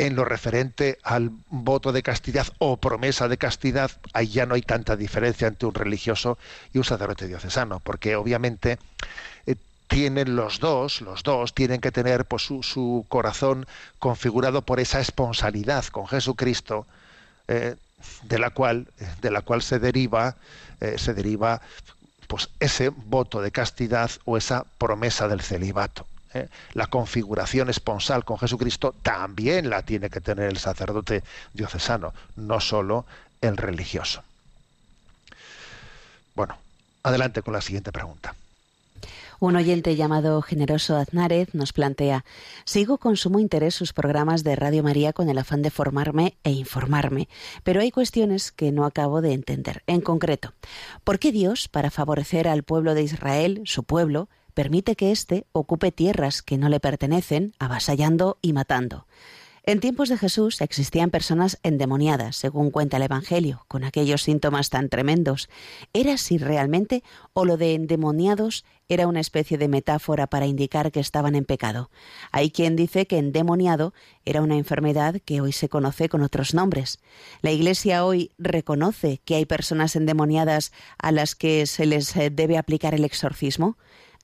[0.00, 4.62] en lo referente al voto de castidad o promesa de castidad, ahí ya no hay
[4.62, 6.38] tanta diferencia entre un religioso
[6.72, 8.78] y un sacerdote diocesano, porque obviamente
[9.44, 9.56] eh,
[9.88, 13.66] tienen los dos, los dos tienen que tener pues, su, corazón
[13.98, 16.86] configurado por esa esponsalidad con Jesucristo,
[17.46, 17.76] eh,
[18.22, 18.88] de la cual,
[19.20, 20.36] de la cual se deriva,
[20.80, 21.60] eh, se deriva
[22.26, 26.06] pues, ese voto de castidad o esa promesa del celibato.
[26.32, 26.48] Eh.
[26.74, 33.04] La configuración esponsal con Jesucristo también la tiene que tener el sacerdote diocesano, no solo
[33.40, 34.22] el religioso.
[36.34, 36.56] Bueno,
[37.02, 38.34] adelante con la siguiente pregunta.
[39.40, 42.26] Un oyente llamado Generoso Aznárez nos plantea,
[42.64, 46.50] sigo con sumo interés sus programas de Radio María con el afán de formarme e
[46.50, 47.26] informarme,
[47.64, 49.82] pero hay cuestiones que no acabo de entender.
[49.86, 50.52] En concreto,
[51.04, 55.92] ¿por qué Dios, para favorecer al pueblo de Israel, su pueblo, permite que éste ocupe
[55.92, 59.06] tierras que no le pertenecen, avasallando y matando.
[59.62, 64.88] En tiempos de Jesús existían personas endemoniadas, según cuenta el Evangelio, con aquellos síntomas tan
[64.88, 65.50] tremendos.
[65.92, 71.00] ¿Era así realmente o lo de endemoniados era una especie de metáfora para indicar que
[71.00, 71.90] estaban en pecado?
[72.32, 73.92] Hay quien dice que endemoniado
[74.24, 76.98] era una enfermedad que hoy se conoce con otros nombres.
[77.42, 82.56] La Iglesia hoy reconoce que hay personas endemoniadas a las que se les eh, debe
[82.56, 83.76] aplicar el exorcismo.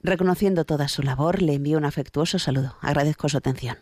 [0.03, 2.77] Reconociendo toda su labor, le envío un afectuoso saludo.
[2.81, 3.79] Agradezco su atención.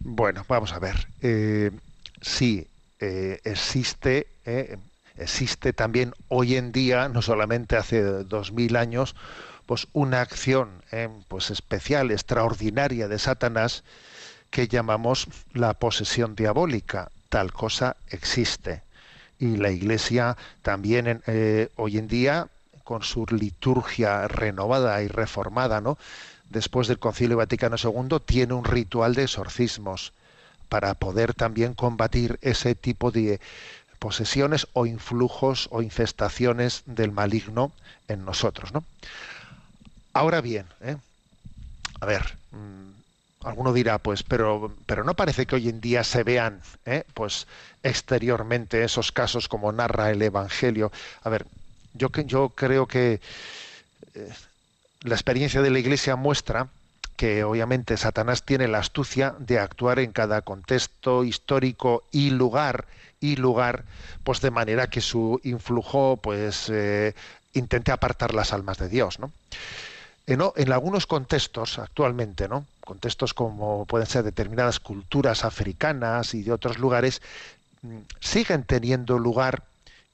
[0.00, 1.08] Bueno, vamos a ver.
[1.22, 1.70] Eh,
[2.20, 2.68] sí,
[3.00, 4.76] eh, existe, eh,
[5.16, 9.16] existe también hoy en día, no solamente hace dos mil años,
[9.64, 10.82] pues una acción
[11.28, 13.82] pues especial, extraordinaria de Satanás
[14.50, 17.10] que llamamos la posesión diabólica.
[17.30, 18.82] Tal cosa existe.
[19.38, 21.22] Y la Iglesia también
[21.76, 22.48] hoy en día,
[22.84, 25.98] con su liturgia renovada y reformada, ¿no?
[26.50, 30.12] después del Concilio Vaticano II, tiene un ritual de exorcismos
[30.68, 33.40] para poder también combatir ese tipo de
[33.98, 37.72] posesiones o influjos o infestaciones del maligno
[38.08, 38.72] en nosotros.
[38.72, 38.84] ¿no?
[40.12, 40.96] Ahora bien, ¿eh?
[42.00, 46.22] a ver, mm, alguno dirá, pues, pero, pero no parece que hoy en día se
[46.22, 47.04] vean, ¿eh?
[47.14, 47.46] pues,
[47.82, 50.92] exteriormente esos casos como narra el Evangelio.
[51.22, 51.46] A ver,
[51.94, 52.10] yo,
[52.50, 53.20] creo que
[54.14, 54.32] eh,
[55.02, 56.68] la experiencia de la Iglesia muestra
[57.16, 62.86] que obviamente Satanás tiene la astucia de actuar en cada contexto histórico y lugar
[63.20, 63.84] y lugar,
[64.24, 67.14] pues de manera que su influjo pues eh,
[67.52, 69.30] intente apartar las almas de Dios, ¿no?
[70.26, 72.66] En, en, algunos contextos actualmente, ¿no?
[72.80, 77.22] Contextos como pueden ser determinadas culturas africanas y de otros lugares,
[77.82, 79.62] mm, siguen teniendo lugar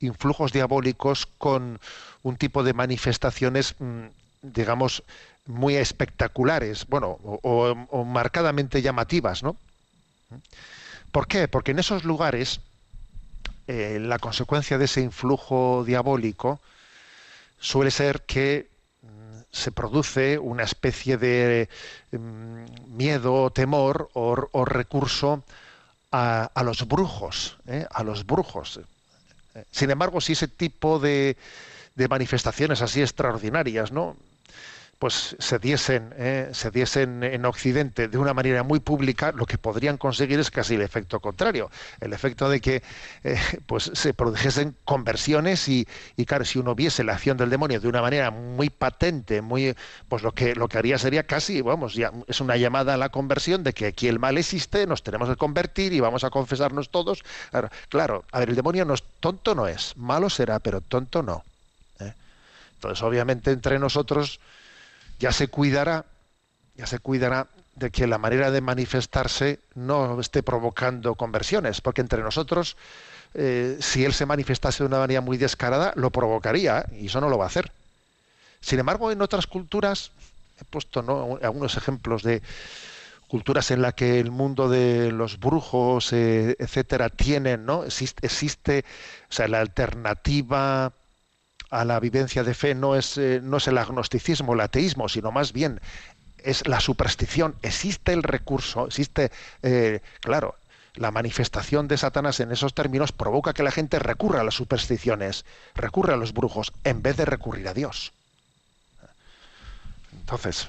[0.01, 1.81] influjos diabólicos con
[2.23, 4.07] un tipo de manifestaciones mm,
[4.43, 5.03] digamos,
[5.47, 9.57] muy espectaculares, bueno, o, marcadamente llamativas, ¿no?
[11.13, 11.49] ¿Por qué?
[11.49, 12.61] Porque en esos lugares
[13.67, 16.61] eh, la consecuencia de ese influjo diabólico
[17.59, 18.69] suele ser que
[19.03, 21.69] mm, se produce una especie de
[22.13, 25.43] mm, miedo, temor o, recurso
[26.13, 27.87] a, los brujos, ¿eh?
[27.91, 28.81] a los brujos.
[29.71, 31.37] Sin embargo, si ese tipo de,
[31.95, 34.17] de manifestaciones así extraordinarias, ¿no?
[35.01, 39.57] Pues se diesen, eh, se diesen en Occidente de una manera muy pública, lo que
[39.57, 42.83] podrían conseguir es casi el efecto contrario, el efecto de que
[43.25, 47.81] eh, pues se produjesen conversiones y, y, claro, si uno viese la acción del demonio
[47.81, 49.75] de una manera muy patente, muy,
[50.11, 53.09] pues lo que lo que haría sería casi, vamos, ya es una llamada a la
[53.09, 56.91] conversión de que aquí el mal existe, nos tenemos que convertir y vamos a confesarnos
[56.91, 57.25] todos.
[57.89, 61.43] Claro, a ver, el demonio no es tonto, no es, malo será, pero tonto no.
[62.01, 62.13] ¿eh?
[62.75, 64.41] Entonces, obviamente entre nosotros
[65.21, 66.07] ya se cuidará,
[66.75, 72.23] ya se cuidará de que la manera de manifestarse no esté provocando conversiones, porque entre
[72.23, 72.77] nosotros,
[73.35, 77.29] eh, si él se manifestase de una manera muy descarada, lo provocaría, y eso no
[77.29, 77.71] lo va a hacer.
[78.61, 80.11] Sin embargo, en otras culturas,
[80.61, 81.01] he puesto
[81.43, 82.43] algunos ejemplos de
[83.29, 87.85] culturas en las que el mundo de los brujos, eh, etcétera, tienen, ¿no?
[87.85, 88.85] Existe, existe,
[89.29, 90.93] o sea, la alternativa
[91.71, 95.31] a la vivencia de fe no es, eh, no es el agnosticismo, el ateísmo, sino
[95.31, 95.81] más bien
[96.43, 97.55] es la superstición.
[97.63, 99.31] Existe el recurso, existe,
[99.63, 100.57] eh, claro,
[100.95, 105.45] la manifestación de Satanás en esos términos provoca que la gente recurra a las supersticiones,
[105.75, 108.13] recurra a los brujos, en vez de recurrir a Dios.
[110.13, 110.69] Entonces,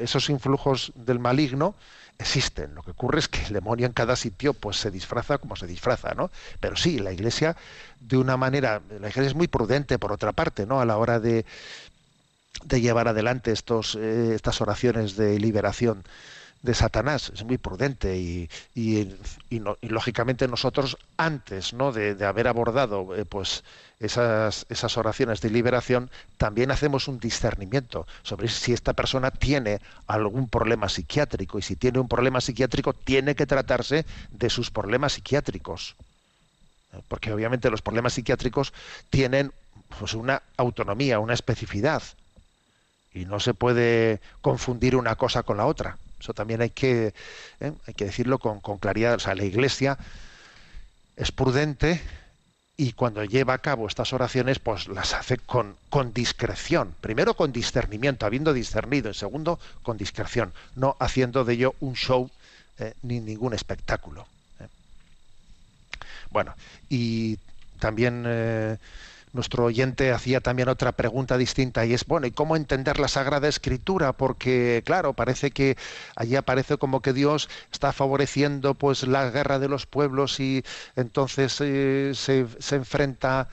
[0.00, 1.74] esos influjos del maligno
[2.18, 2.74] existen.
[2.74, 5.66] Lo que ocurre es que el demonio en cada sitio pues se disfraza como se
[5.66, 6.30] disfraza, ¿no?
[6.60, 7.56] Pero sí, la Iglesia
[8.00, 10.80] de una manera, la Iglesia es muy prudente por otra parte, ¿no?
[10.80, 11.44] A la hora de,
[12.64, 16.04] de llevar adelante estos, eh, estas oraciones de liberación
[16.64, 19.10] de Satanás es muy prudente y, y,
[19.82, 21.92] lógicamente nosotros antes ¿no?
[21.92, 23.64] de, haber abordado eh, pues
[24.00, 30.48] esas, esas oraciones de liberación también hacemos un discernimiento sobre si esta persona tiene algún
[30.48, 35.96] problema psiquiátrico y si tiene un problema psiquiátrico tiene que tratarse de sus problemas psiquiátricos.
[37.08, 38.72] Porque obviamente los problemas psiquiátricos
[39.10, 39.52] tienen
[39.98, 42.02] pues una autonomía una especificidad.
[43.12, 47.14] Y no se puede confundir una cosa con la otra eso también hay que,
[47.60, 47.72] ¿eh?
[47.86, 49.14] hay que decirlo con, claridad.
[49.14, 49.98] O sea, la Iglesia
[51.16, 52.00] es prudente
[52.76, 56.94] y cuando lleva a cabo estas oraciones, pues las hace con, con discreción.
[57.00, 59.08] Primero con discernimiento, habiendo discernido.
[59.08, 62.30] En segundo, con discreción, no haciendo de ello un show
[62.78, 62.94] ¿eh?
[63.02, 64.26] ni ningún espectáculo.
[64.60, 64.66] ¿eh?
[66.30, 66.54] Bueno,
[66.88, 67.38] y
[67.78, 68.24] también
[69.34, 73.48] nuestro oyente hacía también otra pregunta distinta y es, bueno, ¿y cómo entender la Sagrada
[73.48, 74.12] Escritura?
[74.12, 75.76] Porque, claro, parece que
[76.16, 80.64] allí aparece como que Dios está favoreciendo pues la guerra de los pueblos y
[80.96, 83.48] entonces eh, se, se, enfrenta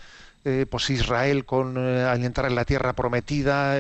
[0.46, 3.80] eh, pues Israel con eh, al entrar en la tierra prometida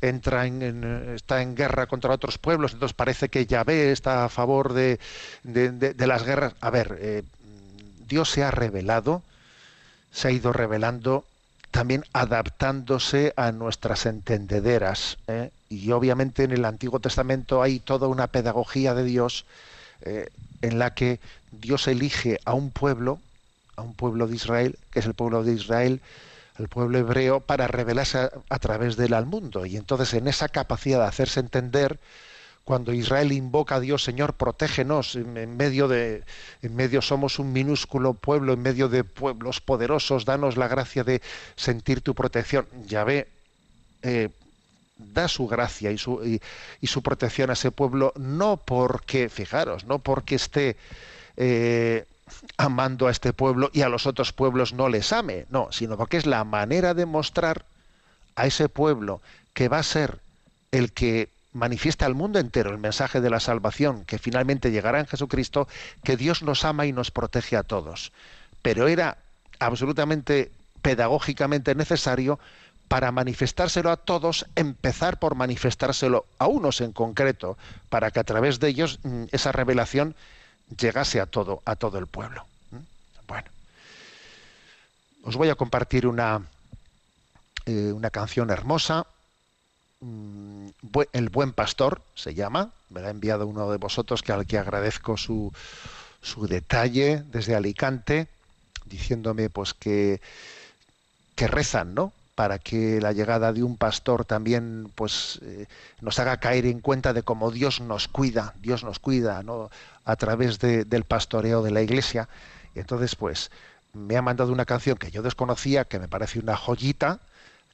[0.00, 4.72] entra en, está en guerra contra otros pueblos entonces parece que Yahvé está a favor
[4.72, 4.98] de,
[5.42, 7.24] de, de, las guerras a ver
[8.08, 9.22] Dios se ha revelado
[10.10, 11.24] se ha ido revelando
[11.70, 15.50] también adaptándose a nuestras entendederas ¿eh?
[15.68, 19.44] y obviamente en el Antiguo Testamento hay toda una pedagogía de Dios
[20.02, 20.28] eh,
[20.62, 21.20] en la que
[21.52, 23.20] Dios elige a un pueblo
[23.76, 26.00] a un pueblo de Israel, que es el pueblo de Israel,
[26.58, 29.64] el pueblo hebreo, para revelarse a, a, través de él al mundo.
[29.64, 31.98] Y entonces en esa capacidad de hacerse entender,
[32.70, 36.22] cuando Israel invoca a Dios, Señor, protégenos, en, medio de,
[36.62, 41.20] en medio somos un minúsculo pueblo, en medio de pueblos poderosos, danos la gracia de
[41.56, 42.68] sentir tu protección.
[42.86, 43.26] Ya ve,
[44.04, 44.28] eh,
[44.98, 46.22] da su gracia y su,
[46.80, 50.76] y su, protección a ese pueblo, no porque, fijaros, no porque esté
[51.36, 52.06] eh,
[52.56, 56.18] amando a este pueblo y a los otros pueblos no les ame, no, sino porque
[56.18, 57.64] es la manera de mostrar
[58.36, 59.20] a ese pueblo
[59.54, 60.20] que va a ser
[60.70, 65.06] el que manifiesta al mundo entero el mensaje de la salvación que finalmente llegará en
[65.06, 65.68] Jesucristo,
[66.04, 68.12] que Dios nos ama y nos protege a todos.
[68.62, 69.18] Pero era
[69.58, 72.38] absolutamente pedagógicamente necesario
[72.88, 77.56] para manifestárselo a todos, empezar por manifestárselo a unos en concreto,
[77.88, 80.16] para que a través de ellos mm, esa revelación
[80.76, 82.46] llegase a todo, a todo el pueblo.
[83.28, 83.48] Bueno,
[85.22, 86.42] os voy a compartir una,
[87.66, 89.06] eh, una canción hermosa.
[90.00, 90.68] Mm,
[91.12, 92.70] el buen pastor se llama.
[92.88, 95.52] Me ha enviado uno de vosotros que al que agradezco su,
[96.22, 98.28] su detalle desde Alicante,
[98.86, 100.20] diciéndome pues que,
[101.36, 102.12] que rezan, ¿no?
[102.34, 105.66] para que la llegada de un pastor también pues eh,
[106.00, 109.70] nos haga caer en cuenta de cómo Dios nos cuida, Dios nos cuida, ¿no?
[110.06, 112.30] a través de, del pastoreo de la iglesia.
[112.74, 113.50] Y entonces, pues,
[113.92, 117.20] me ha mandado una canción que yo desconocía, que me parece una joyita,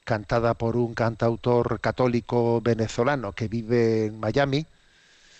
[0.07, 4.65] cantada por un cantautor católico venezolano que vive en Miami,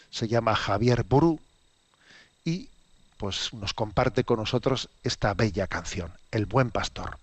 [0.09, 1.39] se llama Javier Burú,
[2.43, 2.67] y
[3.15, 7.17] pues nos comparte con nosotros esta bella canción, El buen pastor.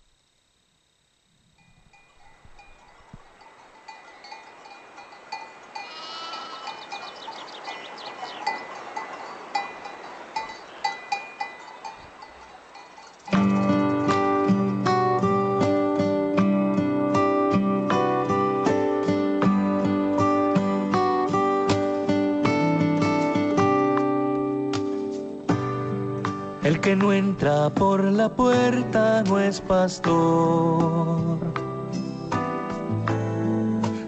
[26.97, 31.39] No entra por la puerta no es pastor.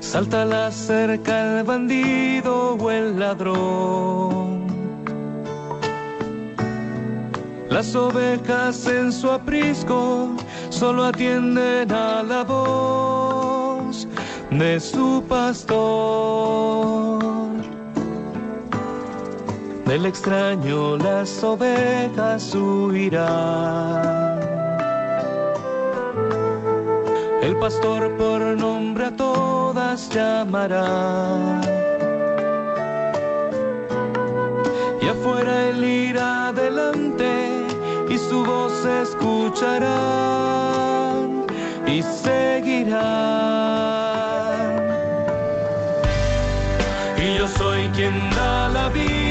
[0.00, 4.66] Salta la cerca el bandido o el ladrón.
[7.68, 10.30] Las ovejas en su aprisco
[10.70, 14.08] solo atienden a la voz
[14.50, 17.05] de su pastor.
[19.86, 24.40] Del extraño las ovejas huirán.
[27.40, 31.60] El pastor por nombre a todas llamará.
[35.00, 37.64] Y afuera él irá adelante
[38.08, 39.86] y su voz escucharán
[41.86, 42.96] y seguirán.
[47.16, 49.25] Y yo soy quien da la vida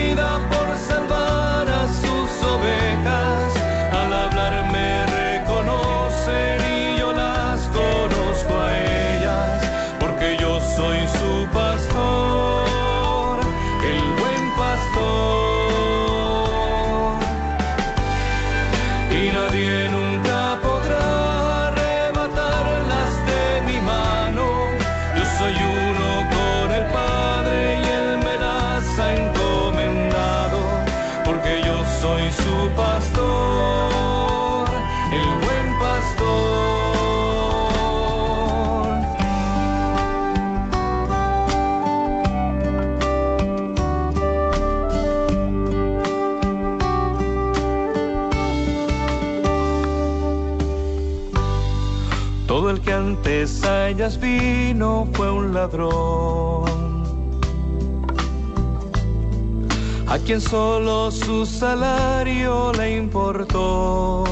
[60.07, 64.23] a quien solo su salario le importó.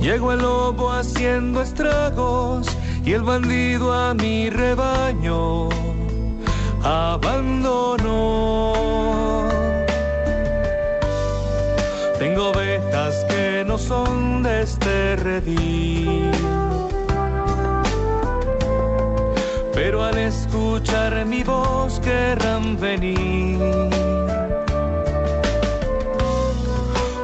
[0.00, 2.66] Llegó el lobo haciendo estragos
[3.04, 5.68] y el bandido a mi rebaño
[6.82, 8.72] abandonó.
[12.18, 16.29] Tengo ovejas que no son de este redil.
[19.82, 23.58] Pero al escuchar mi voz querrán venir.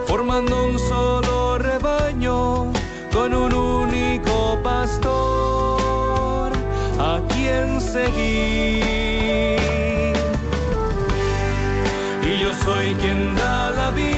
[0.06, 2.72] Formando un solo rebaño
[3.12, 6.50] con un único pastor
[6.98, 9.60] a quien seguir.
[12.22, 14.15] Y yo soy quien da la vida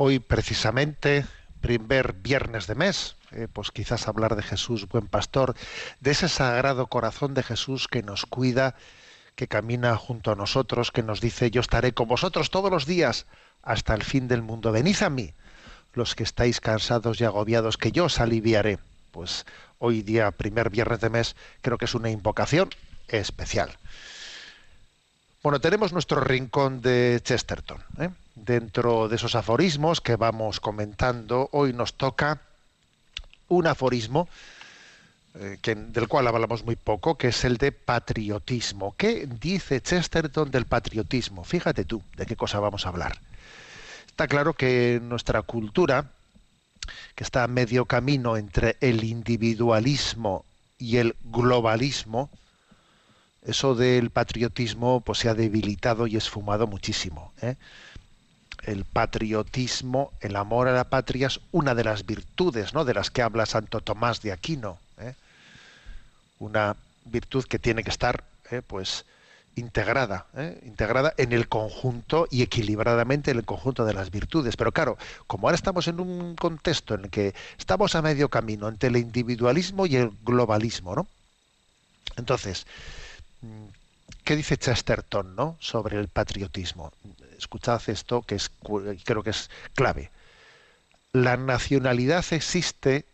[0.00, 1.26] Hoy precisamente,
[1.60, 5.56] primer viernes de mes, eh, pues quizás hablar de Jesús, buen pastor,
[5.98, 8.76] de ese sagrado corazón de Jesús que nos cuida,
[9.34, 13.26] que camina junto a nosotros, que nos dice, yo estaré con vosotros todos los días
[13.64, 14.70] hasta el fin del mundo.
[14.70, 15.34] Venid a mí,
[15.94, 18.78] los que estáis cansados y agobiados, que yo os aliviaré.
[19.10, 19.46] Pues
[19.80, 22.70] hoy día, primer viernes de mes, creo que es una invocación
[23.08, 23.76] especial.
[25.42, 27.82] Bueno, tenemos nuestro rincón de Chesterton.
[27.98, 28.10] ¿eh?
[28.44, 32.40] Dentro de esos aforismos que vamos comentando, hoy nos toca
[33.48, 34.28] un aforismo
[35.34, 38.94] eh, del cual hablamos muy poco, que es el de patriotismo.
[38.96, 41.44] ¿Qué dice Chesterton del patriotismo?
[41.44, 43.18] Fíjate tú de qué cosa vamos a hablar.
[44.06, 46.06] Está claro que nuestra cultura,
[47.14, 50.44] que está a medio camino entre el individualismo
[50.78, 52.30] y el globalismo,
[53.42, 57.32] eso del patriotismo pues se ha debilitado y esfumado muchísimo.
[57.42, 57.54] ¿eh?
[58.68, 62.84] El patriotismo, el amor a la patria es una de las virtudes, ¿no?
[62.84, 64.78] De las que habla Santo Tomás de Aquino.
[64.98, 65.14] ¿eh?
[66.38, 68.60] Una virtud que tiene que estar, ¿eh?
[68.60, 69.06] pues,
[69.56, 70.60] integrada, ¿eh?
[70.66, 74.54] integrada en el conjunto y equilibradamente en el conjunto de las virtudes.
[74.58, 78.68] Pero claro, como ahora estamos en un contexto en el que estamos a medio camino
[78.68, 81.06] entre el individualismo y el globalismo, ¿no?
[82.16, 82.66] Entonces,
[84.24, 85.56] ¿qué dice Chesterton ¿no?
[85.58, 86.92] sobre el patriotismo?
[87.38, 88.50] Escuchad esto que es,
[89.04, 90.10] creo que es clave.
[91.12, 93.06] La nacionalidad existe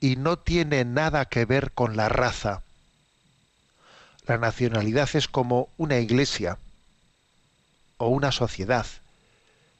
[0.00, 2.62] y no tiene nada que ver con la raza.
[4.26, 6.58] La nacionalidad es como una iglesia
[7.96, 8.86] o una sociedad.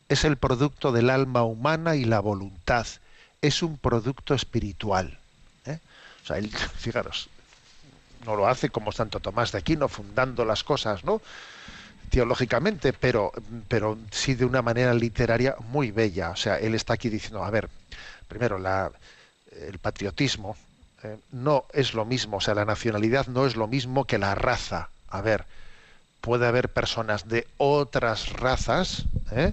[0.08, 2.86] Es el producto del alma humana y la voluntad.
[3.42, 5.18] Es un producto espiritual.
[5.66, 5.78] ¿eh?
[6.22, 7.28] O sea, él, fijaros,
[8.24, 11.20] no lo hace como Santo Tomás de Aquino, fundando las cosas, ¿no?
[12.08, 13.32] Teológicamente, pero,
[13.68, 16.30] pero sí de una manera literaria muy bella.
[16.30, 17.68] O sea, él está aquí diciendo, a ver,
[18.28, 20.56] primero, el patriotismo
[21.02, 24.34] eh, no es lo mismo, o sea, la nacionalidad no es lo mismo que la
[24.34, 24.90] raza.
[25.08, 25.44] A ver,
[26.20, 29.52] puede haber personas de otras razas, ¿eh?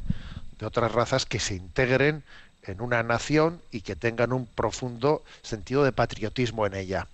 [0.60, 2.24] de otras razas que se integren
[2.64, 7.08] en una nación y que tengan un profundo sentido de patriotismo en ella.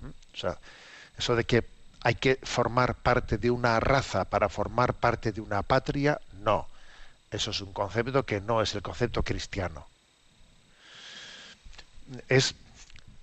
[0.00, 0.34] ¿Mm?
[0.34, 0.58] O sea,
[1.16, 1.64] eso de que
[2.02, 6.66] hay que formar parte de una raza para formar parte de una patria, no.
[7.30, 9.86] Eso es un concepto que no es el concepto cristiano.
[12.28, 12.54] Es,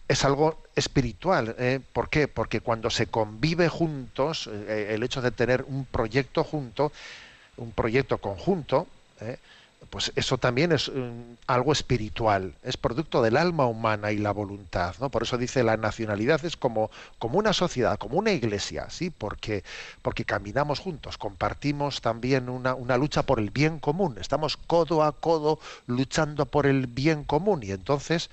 [0.08, 1.56] es algo espiritual.
[1.58, 1.82] ¿eh?
[1.92, 2.28] ¿Por qué?
[2.28, 6.92] Porque cuando se convive juntos, eh, el hecho de tener un proyecto junto,
[7.58, 8.88] un proyecto conjunto,
[9.20, 9.38] ¿eh?
[9.90, 14.96] Pues eso también es um, algo espiritual, es producto del alma humana y la voluntad,
[15.00, 15.10] ¿no?
[15.10, 19.10] Por eso dice la nacionalidad es como, como una sociedad, como una iglesia, ¿sí?
[19.10, 19.64] Porque,
[20.02, 25.14] porque caminamos juntos, compartimos también una, una lucha por el bien común, estamos codo a
[25.14, 28.30] codo luchando por el bien común y entonces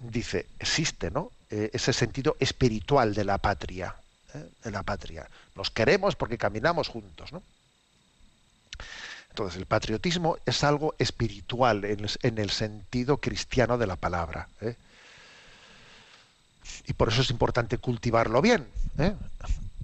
[0.00, 1.30] dice, existe, ¿no?
[1.50, 3.96] Eh, ese sentido espiritual de la patria,
[4.34, 4.44] ¿eh?
[4.64, 5.28] de la patria.
[5.54, 7.42] Nos queremos porque caminamos juntos, ¿no?
[9.32, 14.46] Entonces, el patriotismo es algo espiritual en el, en el sentido cristiano de la palabra.
[14.60, 14.76] ¿eh?
[16.86, 18.68] Y por eso es importante cultivarlo bien.
[18.98, 19.14] ¿eh?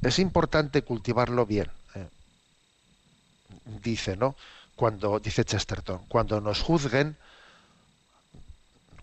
[0.03, 1.71] Es importante cultivarlo bien.
[1.95, 2.07] ¿eh?
[3.83, 4.37] Dice, ¿no?
[4.77, 7.17] Cuando, dice Chesterton, cuando nos juzguen,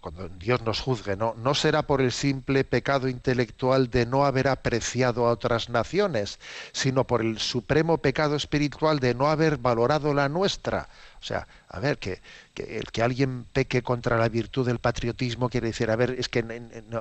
[0.05, 1.33] cuando Dios nos juzgue, ¿no?
[1.35, 6.37] no será por el simple pecado intelectual de no haber apreciado a otras naciones,
[6.73, 10.89] sino por el supremo pecado espiritual de no haber valorado la nuestra.
[11.19, 12.21] O sea, a ver, que,
[12.53, 16.29] que el que alguien peque contra la virtud del patriotismo quiere decir, a ver, es
[16.29, 16.43] que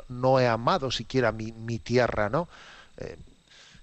[0.09, 2.49] no, he amado siquiera mi, mi tierra, ¿no?
[2.97, 3.19] Eh,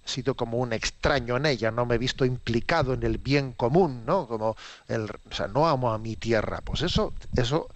[0.04, 3.54] he sido como un extraño en ella, no me he visto implicado en el bien
[3.54, 4.28] común, ¿no?
[4.28, 4.58] Como
[4.88, 6.62] el, o sea, no amo a mi tierra.
[6.66, 7.68] Pues eso, eso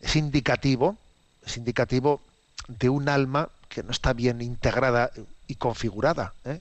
[0.00, 0.96] es indicativo,
[1.44, 2.20] es indicativo
[2.68, 5.10] de un alma que no está bien integrada
[5.46, 6.60] y configurada, ¿eh?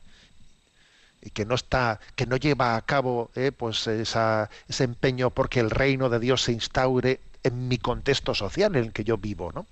[1.21, 3.51] y que no está, que no lleva a cabo ¿eh?
[3.51, 8.85] pues ese empeño porque el reino de Dios se instaure en mi contexto social en
[8.85, 9.65] el que yo vivo, ¿no?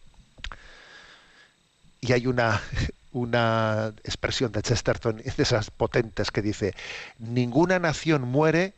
[2.02, 2.62] Y hay una,
[3.12, 6.76] una expresión de Chesterton, de esas potentes, que dice,
[7.20, 8.74] ninguna nación muere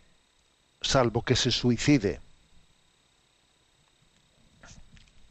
[0.81, 2.21] salvo que se suicide.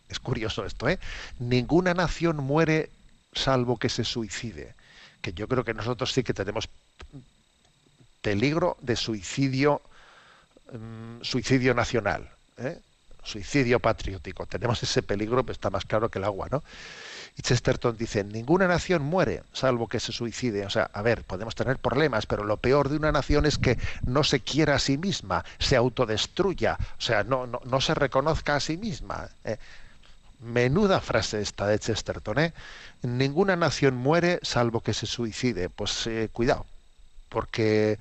[0.08, 0.98] Es curioso esto, ¿eh?
[1.38, 2.90] Ninguna nación muere
[3.32, 4.74] salvo que se suicide.
[5.20, 6.68] Que yo creo que nosotros sí que tenemos
[8.22, 9.82] peligro de suicidio,
[10.72, 12.78] um, suicidio nacional, ¿eh?
[13.22, 14.46] suicidio patriótico.
[14.46, 16.62] Tenemos ese peligro, pero está más claro que el agua, ¿no?
[17.36, 20.66] Y Chesterton dice, ninguna nación muere salvo que se suicide.
[20.66, 23.78] O sea, a ver, podemos tener problemas, pero lo peor de una nación es que
[24.04, 28.56] no se quiera a sí misma, se autodestruya, o sea, no, no, no se reconozca
[28.56, 29.28] a sí misma.
[29.44, 29.58] ¿eh?
[30.40, 32.52] Menuda frase esta de Chesterton.
[33.02, 35.68] Ninguna nación muere salvo que se suicide.
[35.68, 36.66] Pues eh, cuidado,
[37.28, 37.98] porque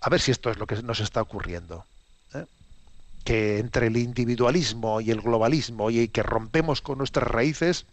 [0.00, 1.84] a ver si esto es lo que nos está ocurriendo.
[2.34, 2.44] ¿eh?
[3.24, 7.86] Que entre el individualismo y el globalismo y que rompemos con nuestras raíces,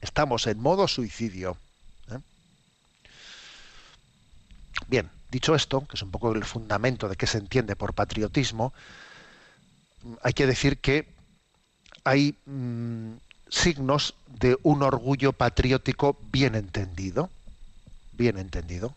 [0.00, 1.56] estamos en modo suicidio.
[2.10, 2.18] ¿eh?
[4.86, 8.72] Bien, dicho esto, que es un poco el fundamento de qué se entiende por patriotismo,
[10.22, 11.09] hay que decir que
[12.04, 13.12] hay mmm,
[13.48, 17.30] signos de un orgullo patriótico bien entendido.
[18.12, 18.94] Bien entendido.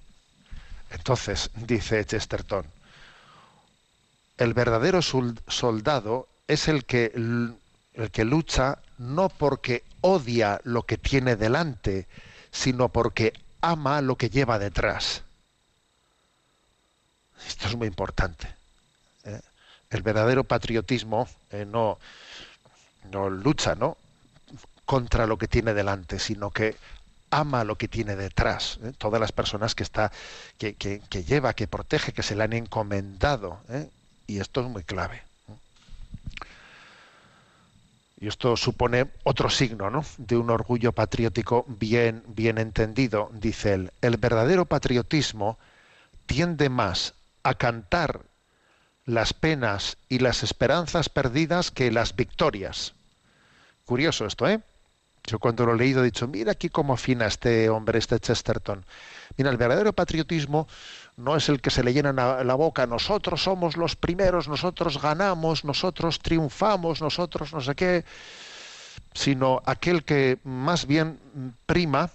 [0.91, 2.65] Entonces, dice Chesterton,
[4.37, 11.35] el verdadero soldado es el que, el que lucha no porque odia lo que tiene
[11.35, 12.07] delante,
[12.51, 15.23] sino porque ama lo que lleva detrás.
[17.47, 18.47] Esto es muy importante.
[19.23, 19.39] ¿eh?
[19.89, 21.97] El verdadero patriotismo eh, no,
[23.11, 23.97] no lucha, ¿no?
[24.85, 26.75] contra lo que tiene delante, sino que
[27.31, 28.79] ama lo que tiene detrás.
[28.83, 28.91] ¿eh?
[28.97, 30.11] Todas las personas que está,
[30.57, 33.59] que, que, que, lleva, que protege, que se le han encomendado.
[33.69, 33.89] ¿eh?
[34.27, 35.23] Y esto es muy clave.
[38.19, 40.05] Y esto supone otro signo ¿no?
[40.17, 43.29] de un orgullo patriótico bien, bien entendido.
[43.33, 45.57] Dice él, el verdadero patriotismo
[46.25, 48.21] tiende más a cantar
[49.05, 52.93] las penas y las esperanzas perdidas que las victorias.
[53.85, 54.61] Curioso esto, ¿eh?
[55.25, 58.85] Yo cuando lo he leído he dicho, mira aquí cómo afina este hombre, este Chesterton.
[59.37, 60.67] Mira, el verdadero patriotismo
[61.15, 65.63] no es el que se le llena la boca, nosotros somos los primeros, nosotros ganamos,
[65.63, 68.03] nosotros triunfamos, nosotros no sé qué,
[69.13, 71.19] sino aquel que más bien
[71.65, 72.09] prima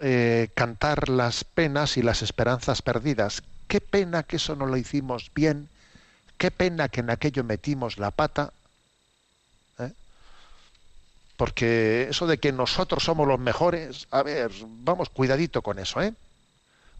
[0.00, 3.42] eh, cantar las penas y las esperanzas perdidas.
[3.68, 5.68] Qué pena que eso no lo hicimos bien,
[6.38, 8.52] qué pena que en aquello metimos la pata,
[11.36, 16.14] porque eso de que nosotros somos los mejores, a ver, vamos, cuidadito con eso, ¿eh?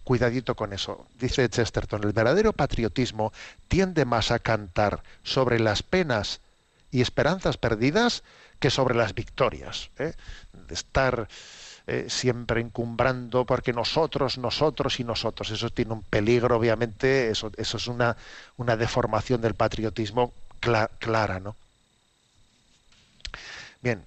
[0.03, 1.07] Cuidadito con eso.
[1.21, 3.33] Dice Chesterton, el verdadero patriotismo
[3.69, 6.41] tiende más a cantar sobre las penas
[6.91, 8.25] y esperanzas perdidas
[8.59, 9.91] que sobre las victorias.
[9.99, 10.13] ¿eh?
[10.53, 11.29] De estar
[11.87, 15.51] eh, siempre encumbrando porque nosotros, nosotros y nosotros.
[15.51, 18.17] Eso tiene un peligro, obviamente, eso, eso es una,
[18.57, 20.33] una deformación del patriotismo
[21.01, 21.57] clara, ¿no?
[23.81, 24.05] Bien,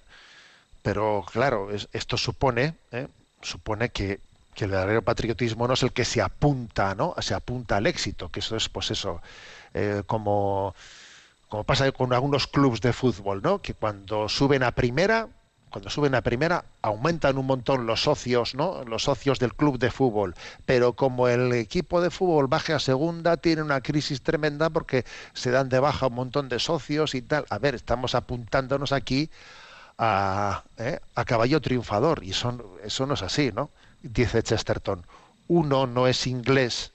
[0.82, 3.08] pero claro, es, esto supone, ¿eh?
[3.42, 4.20] supone que,
[4.54, 7.14] que, el verdadero patriotismo no es el que se apunta, ¿no?
[7.20, 9.20] Se apunta al éxito, que eso es, pues eso,
[9.74, 10.74] eh, como,
[11.48, 13.60] como pasa con algunos clubes de fútbol, ¿no?
[13.60, 15.28] Que cuando suben a primera,
[15.76, 18.82] cuando suben a primera, aumentan un montón los socios, ¿no?
[18.84, 20.34] Los socios del club de fútbol.
[20.64, 25.04] Pero como el equipo de fútbol baje a segunda, tiene una crisis tremenda porque
[25.34, 27.44] se dan de baja un montón de socios y tal.
[27.50, 29.28] A ver, estamos apuntándonos aquí
[29.98, 30.98] a, ¿eh?
[31.26, 32.24] caballo triunfador.
[32.24, 33.68] Y eso, eso no es así, ¿no?
[34.02, 35.04] Dice Chesterton.
[35.46, 36.92] Uno no es inglés,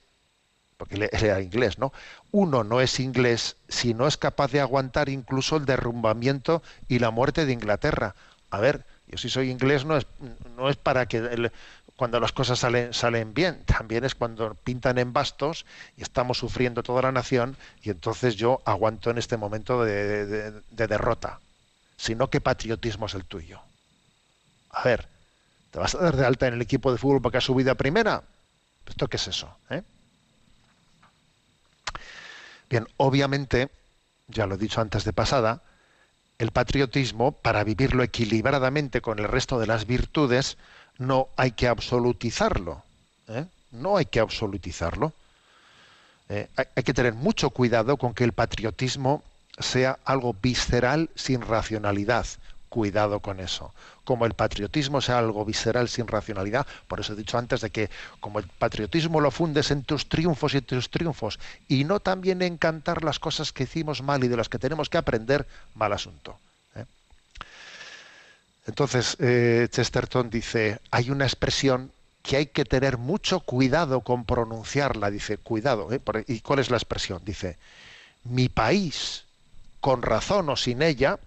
[0.76, 1.92] porque era inglés, ¿no?
[2.32, 7.12] Uno no es inglés si no es capaz de aguantar incluso el derrumbamiento y la
[7.12, 8.16] muerte de Inglaterra.
[8.56, 8.76] A ver,
[9.10, 10.06] yo si soy inglés no es,
[10.56, 11.18] no es para que
[11.96, 15.64] cuando las cosas salen, salen bien, también es cuando pintan en bastos
[15.96, 20.50] y estamos sufriendo toda la nación y entonces yo aguanto en este momento de, de,
[20.70, 21.40] de derrota.
[21.96, 23.60] sino qué patriotismo es el tuyo.
[24.70, 25.08] A ver,
[25.70, 27.76] ¿te vas a dar de alta en el equipo de fútbol porque has subido a
[27.76, 28.24] primera?
[28.86, 29.48] ¿Esto qué es eso?
[29.70, 29.82] eh?
[32.68, 33.70] Bien, obviamente,
[34.28, 35.62] ya lo he dicho antes de pasada,
[36.38, 40.56] el patriotismo, para vivirlo equilibradamente con el resto de las virtudes,
[40.98, 42.82] no hay que absolutizarlo.
[43.28, 43.46] ¿eh?
[43.70, 45.12] No hay que absolutizarlo.
[46.28, 49.22] Eh, hay, hay que tener mucho cuidado con que el patriotismo
[49.58, 52.26] sea algo visceral sin racionalidad.
[52.68, 53.72] Cuidado con eso.
[54.04, 57.90] Como el patriotismo sea algo visceral sin racionalidad, por eso he dicho antes de que
[58.20, 61.38] como el patriotismo lo fundes en tus triunfos y tus triunfos
[61.68, 64.88] y no también en cantar las cosas que hicimos mal y de las que tenemos
[64.88, 66.38] que aprender, mal asunto.
[66.74, 66.84] ¿eh?
[68.66, 71.92] Entonces, eh, Chesterton dice, hay una expresión
[72.22, 75.10] que hay que tener mucho cuidado con pronunciarla.
[75.10, 75.92] Dice, cuidado.
[75.92, 76.00] ¿eh?
[76.28, 77.22] ¿Y cuál es la expresión?
[77.24, 77.58] Dice,
[78.24, 79.24] mi país,
[79.80, 81.18] con razón o sin ella,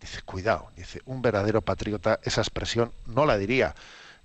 [0.00, 3.74] dice, cuidado, dice, un verdadero patriota esa expresión no la diría.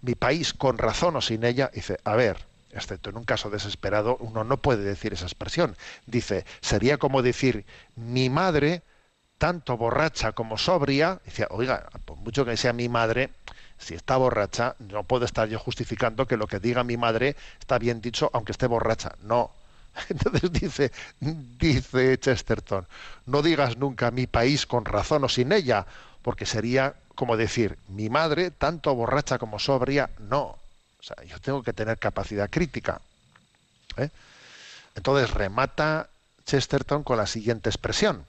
[0.01, 2.37] Mi país, con razón o sin ella, dice, a ver,
[2.71, 5.75] excepto en un caso desesperado, uno no puede decir esa expresión.
[6.05, 7.65] Dice, sería como decir,
[7.95, 8.83] mi madre,
[9.37, 13.31] tanto borracha como sobria, dice, oiga, por mucho que sea mi madre,
[13.77, 17.77] si está borracha, no puedo estar yo justificando que lo que diga mi madre está
[17.77, 19.15] bien dicho aunque esté borracha.
[19.21, 19.51] No.
[20.09, 22.87] Entonces dice, dice Chesterton,
[23.25, 25.85] no digas nunca mi país con razón o sin ella,
[26.21, 30.57] porque sería como decir, mi madre, tanto borracha como sobria, no.
[30.99, 33.01] O sea, yo tengo que tener capacidad crítica.
[33.97, 34.09] ¿eh?
[34.95, 36.09] Entonces remata
[36.45, 38.25] Chesterton con la siguiente expresión.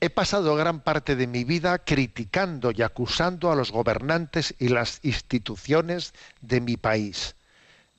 [0.00, 5.00] He pasado gran parte de mi vida criticando y acusando a los gobernantes y las
[5.02, 7.34] instituciones de mi país.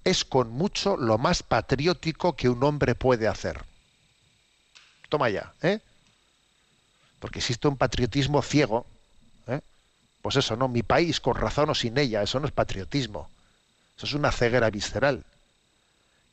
[0.06, 3.66] Es con mucho lo más patriótico que un hombre puede hacer.
[5.10, 5.80] Toma ya, ¿eh?
[7.20, 8.86] Porque existe un patriotismo ciego.
[9.48, 9.62] ¿eh?
[10.22, 10.68] Pues eso, ¿no?
[10.68, 13.30] Mi país, con razón o sin ella, eso no es patriotismo.
[13.98, 15.26] Eso es una ceguera visceral.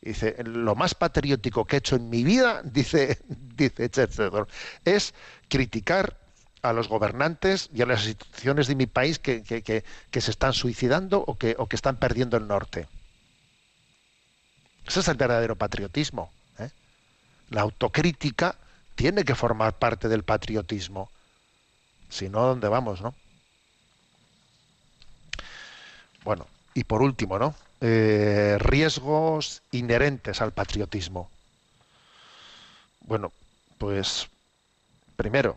[0.01, 4.49] Dice, lo más patriótico que he hecho en mi vida, dice, dice Chesterton,
[4.85, 5.14] es
[5.49, 6.18] criticar
[6.62, 10.31] a los gobernantes y a las instituciones de mi país que, que- que- que se
[10.33, 12.89] están suicidando o que, o que están perdiendo el norte.
[14.87, 16.30] Ese es el verdadero patriotismo.
[16.59, 16.70] ¿eh?
[17.51, 18.57] La autocrítica
[18.95, 21.11] tiene que formar parte del patriotismo.
[22.09, 23.14] Si no, ¿dónde vamos, no?
[26.24, 27.55] Bueno, y por último, ¿no?
[27.80, 31.30] Eh, riesgos inherentes al patriotismo.
[33.01, 33.33] Bueno,
[33.78, 34.28] pues
[35.16, 35.57] primero,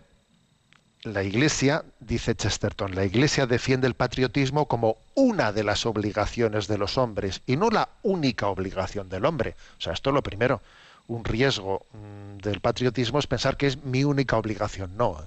[1.06, 6.78] la Iglesia, dice Chesterton, la Iglesia defiende el patriotismo como una de las obligaciones de
[6.78, 9.56] los hombres y no la única obligación del hombre.
[9.78, 10.62] O sea, esto es lo primero.
[11.08, 14.97] Un riesgo mm, del patriotismo es pensar que es mi única obligación.
[14.97, 15.18] No.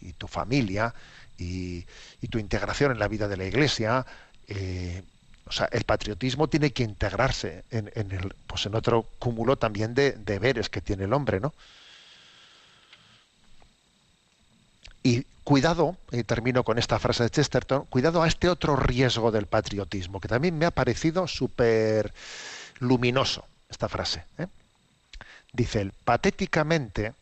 [0.00, 0.94] Y, tu familia
[1.36, 1.84] y,
[2.30, 4.06] tu integración en la vida de la Iglesia.
[4.48, 5.02] eh,
[5.46, 9.94] o sea, el patriotismo tiene que integrarse en, en el, pues en otro cúmulo también
[9.94, 11.52] de deberes que tiene el hombre, ¿no?
[15.04, 19.46] Y cuidado, y termino con esta frase de Chesterton, cuidado a este otro riesgo del
[19.46, 22.14] patriotismo, que también me ha parecido súper
[22.78, 24.24] luminoso, esta frase.
[24.38, 24.46] ¿eh?
[25.52, 27.12] Dice él, patéticamente,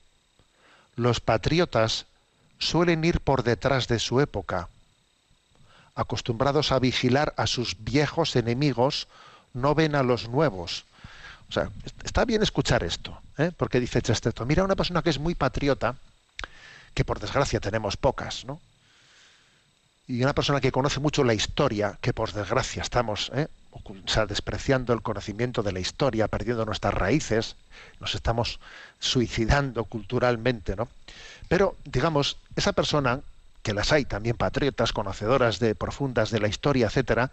[0.94, 2.06] los patriotas
[2.60, 4.68] suelen ir por detrás de su época,
[5.96, 9.08] acostumbrados a vigilar a sus viejos enemigos,
[9.54, 10.84] no ven a los nuevos.
[11.48, 11.70] O sea,
[12.04, 13.50] está bien escuchar esto, ¿eh?
[13.56, 15.96] porque dice Chesterton, mira, una persona que es muy patriota,
[16.94, 18.60] que por desgracia tenemos pocas, ¿no?
[20.06, 23.48] Y una persona que conoce mucho la historia, que por desgracia estamos, ¿eh?
[24.28, 27.56] despreciando el conocimiento de la historia, perdiendo nuestras raíces,
[28.00, 28.60] nos estamos
[28.98, 30.88] suicidando culturalmente, ¿no?
[31.48, 33.20] Pero, digamos, esa persona,
[33.62, 37.30] que las hay también patriotas, conocedoras de profundas de la historia, etcétera,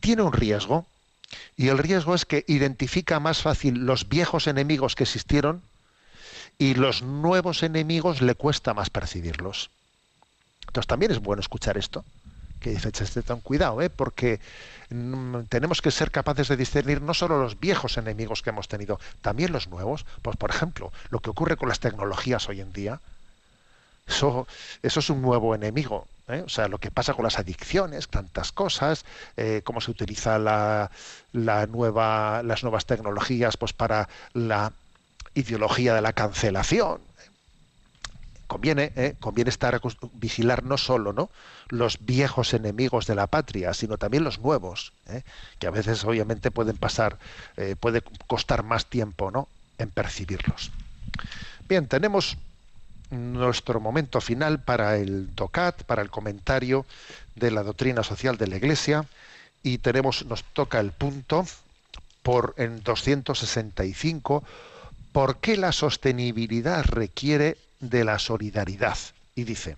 [0.00, 0.86] tiene un riesgo,
[1.56, 5.62] y el riesgo es que identifica más fácil los viejos enemigos que existieron
[6.60, 9.70] y los nuevos enemigos le cuesta más percibirlos.
[10.66, 12.04] Entonces también es bueno escuchar esto,
[12.60, 13.88] que dice Chesterton, cuidado, ¿eh?
[13.88, 14.40] porque
[14.90, 19.00] mm, tenemos que ser capaces de discernir no solo los viejos enemigos que hemos tenido,
[19.22, 20.04] también los nuevos.
[20.20, 23.00] Pues por ejemplo, lo que ocurre con las tecnologías hoy en día,
[24.06, 24.46] eso,
[24.82, 26.08] eso es un nuevo enemigo.
[26.28, 26.42] ¿eh?
[26.44, 29.06] O sea, lo que pasa con las adicciones, tantas cosas,
[29.38, 30.90] eh, cómo se utiliza la,
[31.32, 34.74] la nueva, las nuevas tecnologías pues para la
[35.34, 37.00] ideología de la cancelación.
[38.46, 39.14] Conviene, ¿eh?
[39.20, 39.80] conviene estar
[40.14, 41.30] vigilar no solo ¿no?
[41.68, 45.22] los viejos enemigos de la patria, sino también los nuevos, ¿eh?
[45.60, 47.18] que a veces obviamente pueden pasar,
[47.56, 49.46] eh, puede costar más tiempo ¿no?
[49.78, 50.72] en percibirlos.
[51.68, 52.36] Bien, tenemos
[53.10, 56.86] nuestro momento final para el DOCAT, para el comentario
[57.36, 59.04] de la doctrina social de la Iglesia
[59.62, 61.44] y tenemos nos toca el punto
[62.22, 64.44] por en 265
[65.12, 68.98] ¿por qué la sostenibilidad requiere de la solidaridad?
[69.34, 69.76] Y dice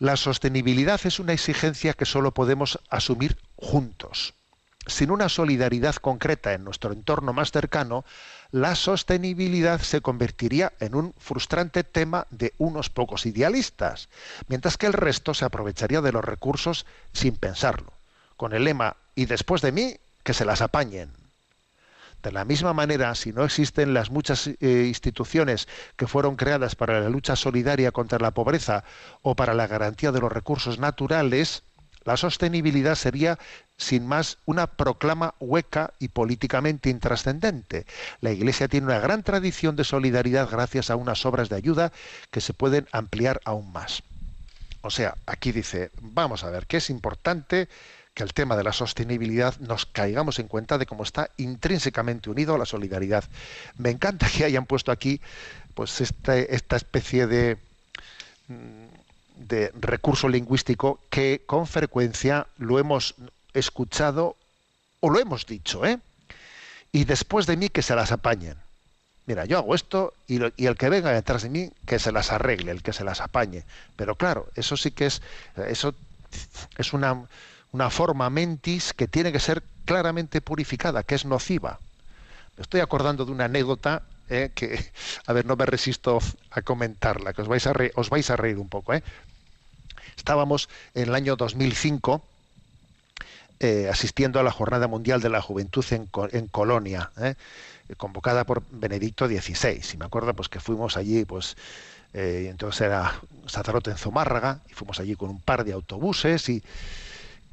[0.00, 4.32] la sostenibilidad es una exigencia que solo podemos asumir juntos.
[4.86, 8.06] Sin una solidaridad concreta en nuestro entorno más cercano,
[8.50, 14.08] la sostenibilidad se convertiría en un frustrante tema de unos pocos idealistas,
[14.48, 17.92] mientras que el resto se aprovecharía de los recursos sin pensarlo,
[18.38, 21.19] con el lema y después de mí, que se las apañen.
[22.22, 24.56] De la misma manera, si no existen las muchas eh,
[24.86, 28.84] instituciones que fueron creadas para la lucha solidaria contra la pobreza
[29.22, 31.62] o para la garantía de los recursos naturales,
[32.04, 33.38] la sostenibilidad sería,
[33.76, 37.86] sin más, una proclama hueca y políticamente intrascendente.
[38.20, 41.92] La Iglesia tiene una gran tradición de solidaridad gracias a unas obras de ayuda
[42.30, 44.02] que se pueden ampliar aún más.
[44.82, 47.68] O sea, aquí dice, vamos a ver, que es importante
[48.20, 52.58] el tema de la sostenibilidad nos caigamos en cuenta de cómo está intrínsecamente unido a
[52.58, 53.24] la solidaridad.
[53.78, 55.20] Me encanta que hayan puesto aquí
[55.74, 57.56] pues este, esta especie de
[58.48, 58.90] mm,
[59.40, 63.14] de recurso lingüístico que con frecuencia lo hemos
[63.54, 64.36] escuchado
[65.00, 65.98] o lo hemos dicho, ¿eh?
[66.92, 68.56] Y después de mí que se las apañen.
[69.26, 72.32] Mira, yo hago esto y, y, el que venga detrás de mí que se las
[72.32, 73.64] arregle, el que se las apañe.
[73.96, 75.22] Pero claro, eso sí que es,
[75.68, 75.94] eso
[76.76, 77.22] es una,
[77.72, 81.78] una forma mentis que tiene que ser claramente purificada, que es nociva.
[82.56, 84.90] Me estoy acordando de una anécdota eh, que,
[85.26, 86.18] a ver, no me resisto
[86.50, 88.94] a comentarla, que os vais a reír, un poco.
[88.94, 89.02] ¿eh?
[90.16, 92.22] Estábamos en el año 2005
[93.60, 97.34] eh, asistiendo a la Jornada Mundial de la Juventud en, en Colonia, ¿eh?
[97.96, 99.82] convocada por Benedicto XVI.
[99.92, 101.56] Y me acuerdo pues que fuimos allí, pues
[102.12, 106.62] entonces era sacerdote en Zumárraga, y fuimos allí con un par de autobuses y,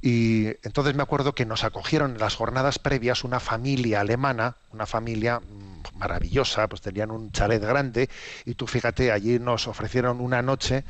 [0.02, 4.86] y entonces me acuerdo que nos acogieron en las jornadas previas una familia alemana, una
[4.86, 8.10] familia mm, maravillosa, pues tenían un chalet grande
[8.45, 10.84] y tú fíjate, allí nos ofrecieron una noche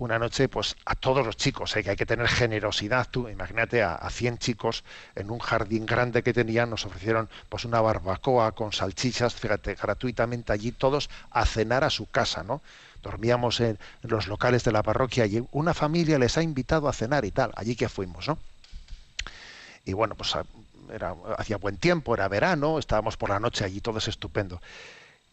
[0.00, 1.84] una noche pues a todos los chicos, ¿eh?
[1.84, 3.06] que hay que tener generosidad.
[3.10, 4.82] Tú imagínate a, a 100 chicos
[5.14, 10.52] en un jardín grande que tenían, nos ofrecieron pues una barbacoa con salchichas, fíjate, gratuitamente
[10.52, 12.62] allí todos a cenar a su casa, ¿no?
[13.02, 17.24] Dormíamos en, los locales de la parroquia y una familia les ha invitado a cenar
[17.24, 18.38] y tal, allí que fuimos, ¿no?
[19.84, 20.34] Y bueno, pues
[20.92, 24.60] era, hacía buen tiempo, era verano, estábamos por la noche allí, todo es estupendo.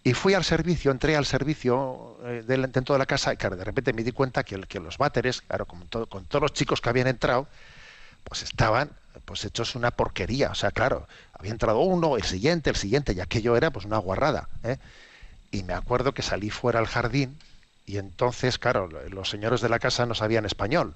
[0.03, 3.57] Y fui al servicio, entré al servicio eh, del, dentro de la casa y claro,
[3.57, 7.07] de repente me di cuenta que, los váteres, claro, con todos los chicos que habían
[7.07, 7.47] entrado,
[8.23, 8.91] pues estaban
[9.25, 10.51] pues hechos una porquería.
[10.51, 13.97] O sea, claro, había entrado uno, el siguiente, el siguiente, y aquello era pues una
[13.97, 14.47] guarrada.
[14.63, 14.77] ¿eh?
[15.51, 17.37] Y me acuerdo que salí fuera al jardín
[17.87, 20.93] y entonces, claro, los señores de la casa no sabían español.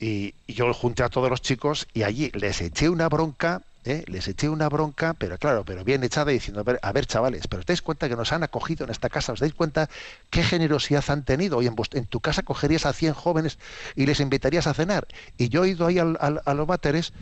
[0.00, 4.04] Y, yo junté a todos los chicos y allí les eché una bronca ¿eh?
[4.06, 7.46] les eché una bronca, pero claro, pero bien echada diciendo, a ver, a ver, chavales,
[7.46, 9.88] pero os dais cuenta que nos han acogido en esta casa, os dais cuenta
[10.30, 13.58] qué generosidad han tenido, y en, tu casa cogerías a 100 jóvenes
[13.94, 15.06] y les invitarías a cenar.
[15.38, 17.12] Y yo he ido ahí al, a los váteres,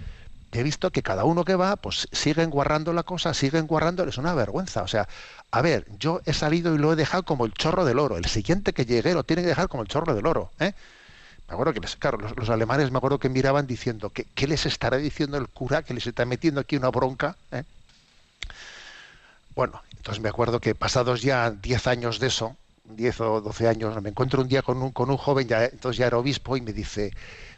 [0.60, 4.18] he visto que cada uno que va, pues siguen guarrando la cosa, siguen guarrando, es
[4.18, 4.82] una vergüenza.
[4.82, 5.08] O sea,
[5.50, 8.16] a ver, yo he salido y lo he dejado como el chorro del oro.
[8.16, 10.50] El siguiente que llegue lo tiene que dejar como el chorro del oro.
[10.60, 10.72] ¿eh?
[11.48, 14.66] me acuerdo que les, claro, los, alemanes me acuerdo que miraban diciendo que qué les
[14.66, 17.64] estará diciendo el cura que les está metiendo aquí una bronca ¿eh?
[19.54, 24.02] bueno entonces me acuerdo que pasados ya 10 años de eso 10 o 12 años
[24.02, 26.62] me encuentro un día con un, con un joven ya entonces ya era obispo y
[26.62, 27.12] me dice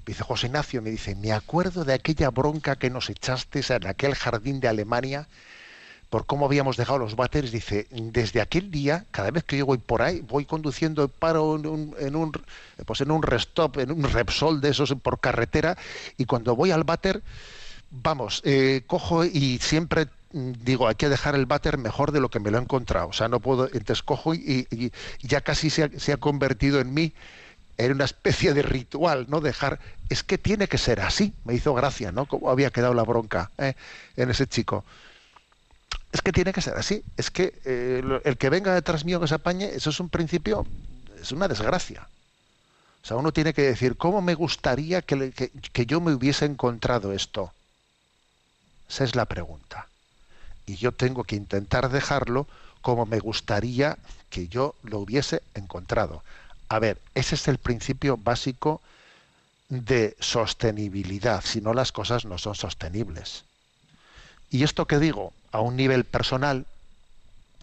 [0.07, 4.15] dice José Ignacio me dice me acuerdo de aquella bronca que nos echaste en aquel
[4.15, 5.29] jardín de Alemania
[6.11, 9.79] por cómo habíamos dejado los váteres, dice, desde aquel día, cada vez que yo voy
[9.79, 12.33] por ahí, voy conduciendo, paro en un, en un,
[12.87, 15.77] pues en un restop, en un Repsol de esos por carretera,
[16.17, 17.23] y cuando voy al váter,
[17.91, 22.41] vamos, eh, cojo y siempre digo, hay que dejar el váter mejor de lo que
[22.41, 23.09] me lo he encontrado.
[23.09, 24.93] O sea, no puedo, entonces cojo y,
[25.23, 27.15] ya casi se ha convertido en mí
[27.79, 29.41] en una especie de ritual, ¿no?
[29.41, 32.27] Dejar, es que tiene que ser así, me hizo gracia, ¿no?
[32.27, 33.75] Como había quedado la bronca ¿eh?
[34.17, 34.85] en ese chico
[36.17, 37.05] es que tiene que ser así.
[37.17, 40.67] Es que eh, el que venga detrás mío que se apañe, eso es un principio,
[41.21, 42.09] es una desgracia.
[43.03, 46.45] O sea, uno tiene que decir, ¿cómo me gustaría que, que, que yo me hubiese
[46.47, 47.53] encontrado esto?
[48.89, 49.89] Esa es la pregunta.
[50.65, 52.47] Y yo tengo que intentar dejarlo
[52.81, 53.99] como me gustaría
[54.31, 56.23] que yo lo hubiese encontrado.
[56.69, 58.81] A ver, ese es el principio básico
[59.69, 63.45] de sostenibilidad, si no las cosas no son sostenibles.
[64.51, 66.67] Y esto que digo a un nivel personal,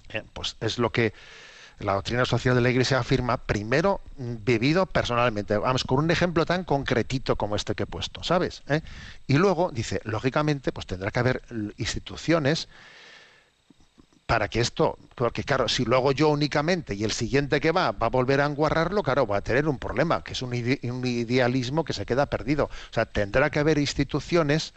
[0.09, 1.13] eh, pues es lo que
[1.79, 6.63] la doctrina social de la Iglesia afirma, primero vivido personalmente, vamos, con un ejemplo tan
[6.63, 8.63] concretito como este que he puesto, ¿sabes?
[8.67, 8.81] ¿Eh?
[9.27, 11.41] Y luego dice, lógicamente, pues tendrá que haber
[11.77, 12.67] instituciones
[14.25, 18.07] para que esto, porque claro, si luego yo únicamente y el siguiente que va va
[18.07, 21.93] a volver a enguarrarlo, claro, va a tener un problema, que es un, idealismo que
[21.93, 22.65] se queda perdido.
[22.65, 24.73] O sea, tendrá que haber instituciones,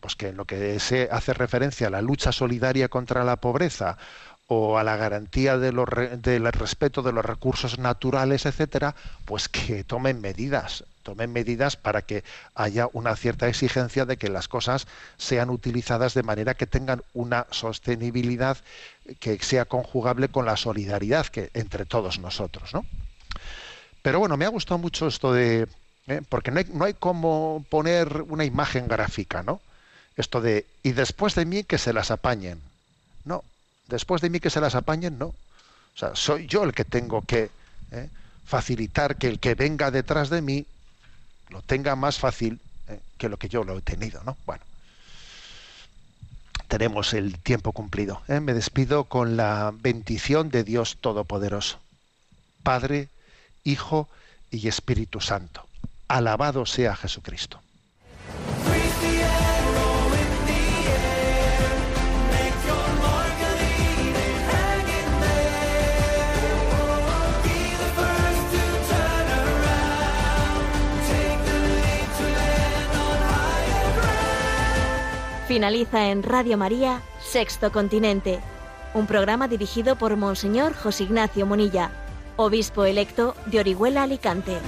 [0.00, 3.98] pues que en lo que se hace referencia a la lucha solidaria contra la pobreza
[4.48, 5.88] o a la garantía de los,
[6.18, 8.94] del respeto de los recursos naturales, etcétera,
[9.24, 12.24] pues que tomen medidas, tomen medidas para que
[12.56, 17.46] haya una cierta exigencia de que las cosas sean utilizadas de manera que tengan una
[17.52, 18.58] sostenibilidad
[19.20, 22.84] que sea conjugable con la solidaridad que entre todos nosotros, ¿no?
[24.02, 25.68] Pero bueno, me ha gustado mucho esto de
[26.08, 26.22] ¿eh?
[26.28, 29.60] porque no hay, no hay como poner una imagen gráfica, ¿no?
[30.16, 32.60] Esto de y después de mí que se las apañen.
[33.24, 33.44] No,
[33.86, 35.26] después de mí que se las apañen, no.
[35.26, 37.50] O sea, soy yo el que tengo que
[37.92, 38.08] ¿eh?
[38.44, 40.66] facilitar que el que venga detrás de mí
[41.50, 43.00] lo tenga más fácil ¿eh?
[43.18, 44.36] que lo que yo lo he tenido, ¿no?
[44.46, 44.62] Bueno,
[46.68, 48.22] tenemos el tiempo cumplido.
[48.28, 48.40] ¿eh?
[48.40, 51.78] Me despido con la bendición de Dios Todopoderoso,
[52.62, 53.08] Padre,
[53.64, 54.08] Hijo
[54.50, 55.66] y Espíritu Santo.
[56.08, 57.60] Alabado sea Jesucristo.
[75.46, 78.40] Finaliza en Radio María, Sexto Continente,
[78.94, 81.92] un programa dirigido por Monseñor José Ignacio Munilla,
[82.34, 84.58] obispo electo de Orihuela Alicante.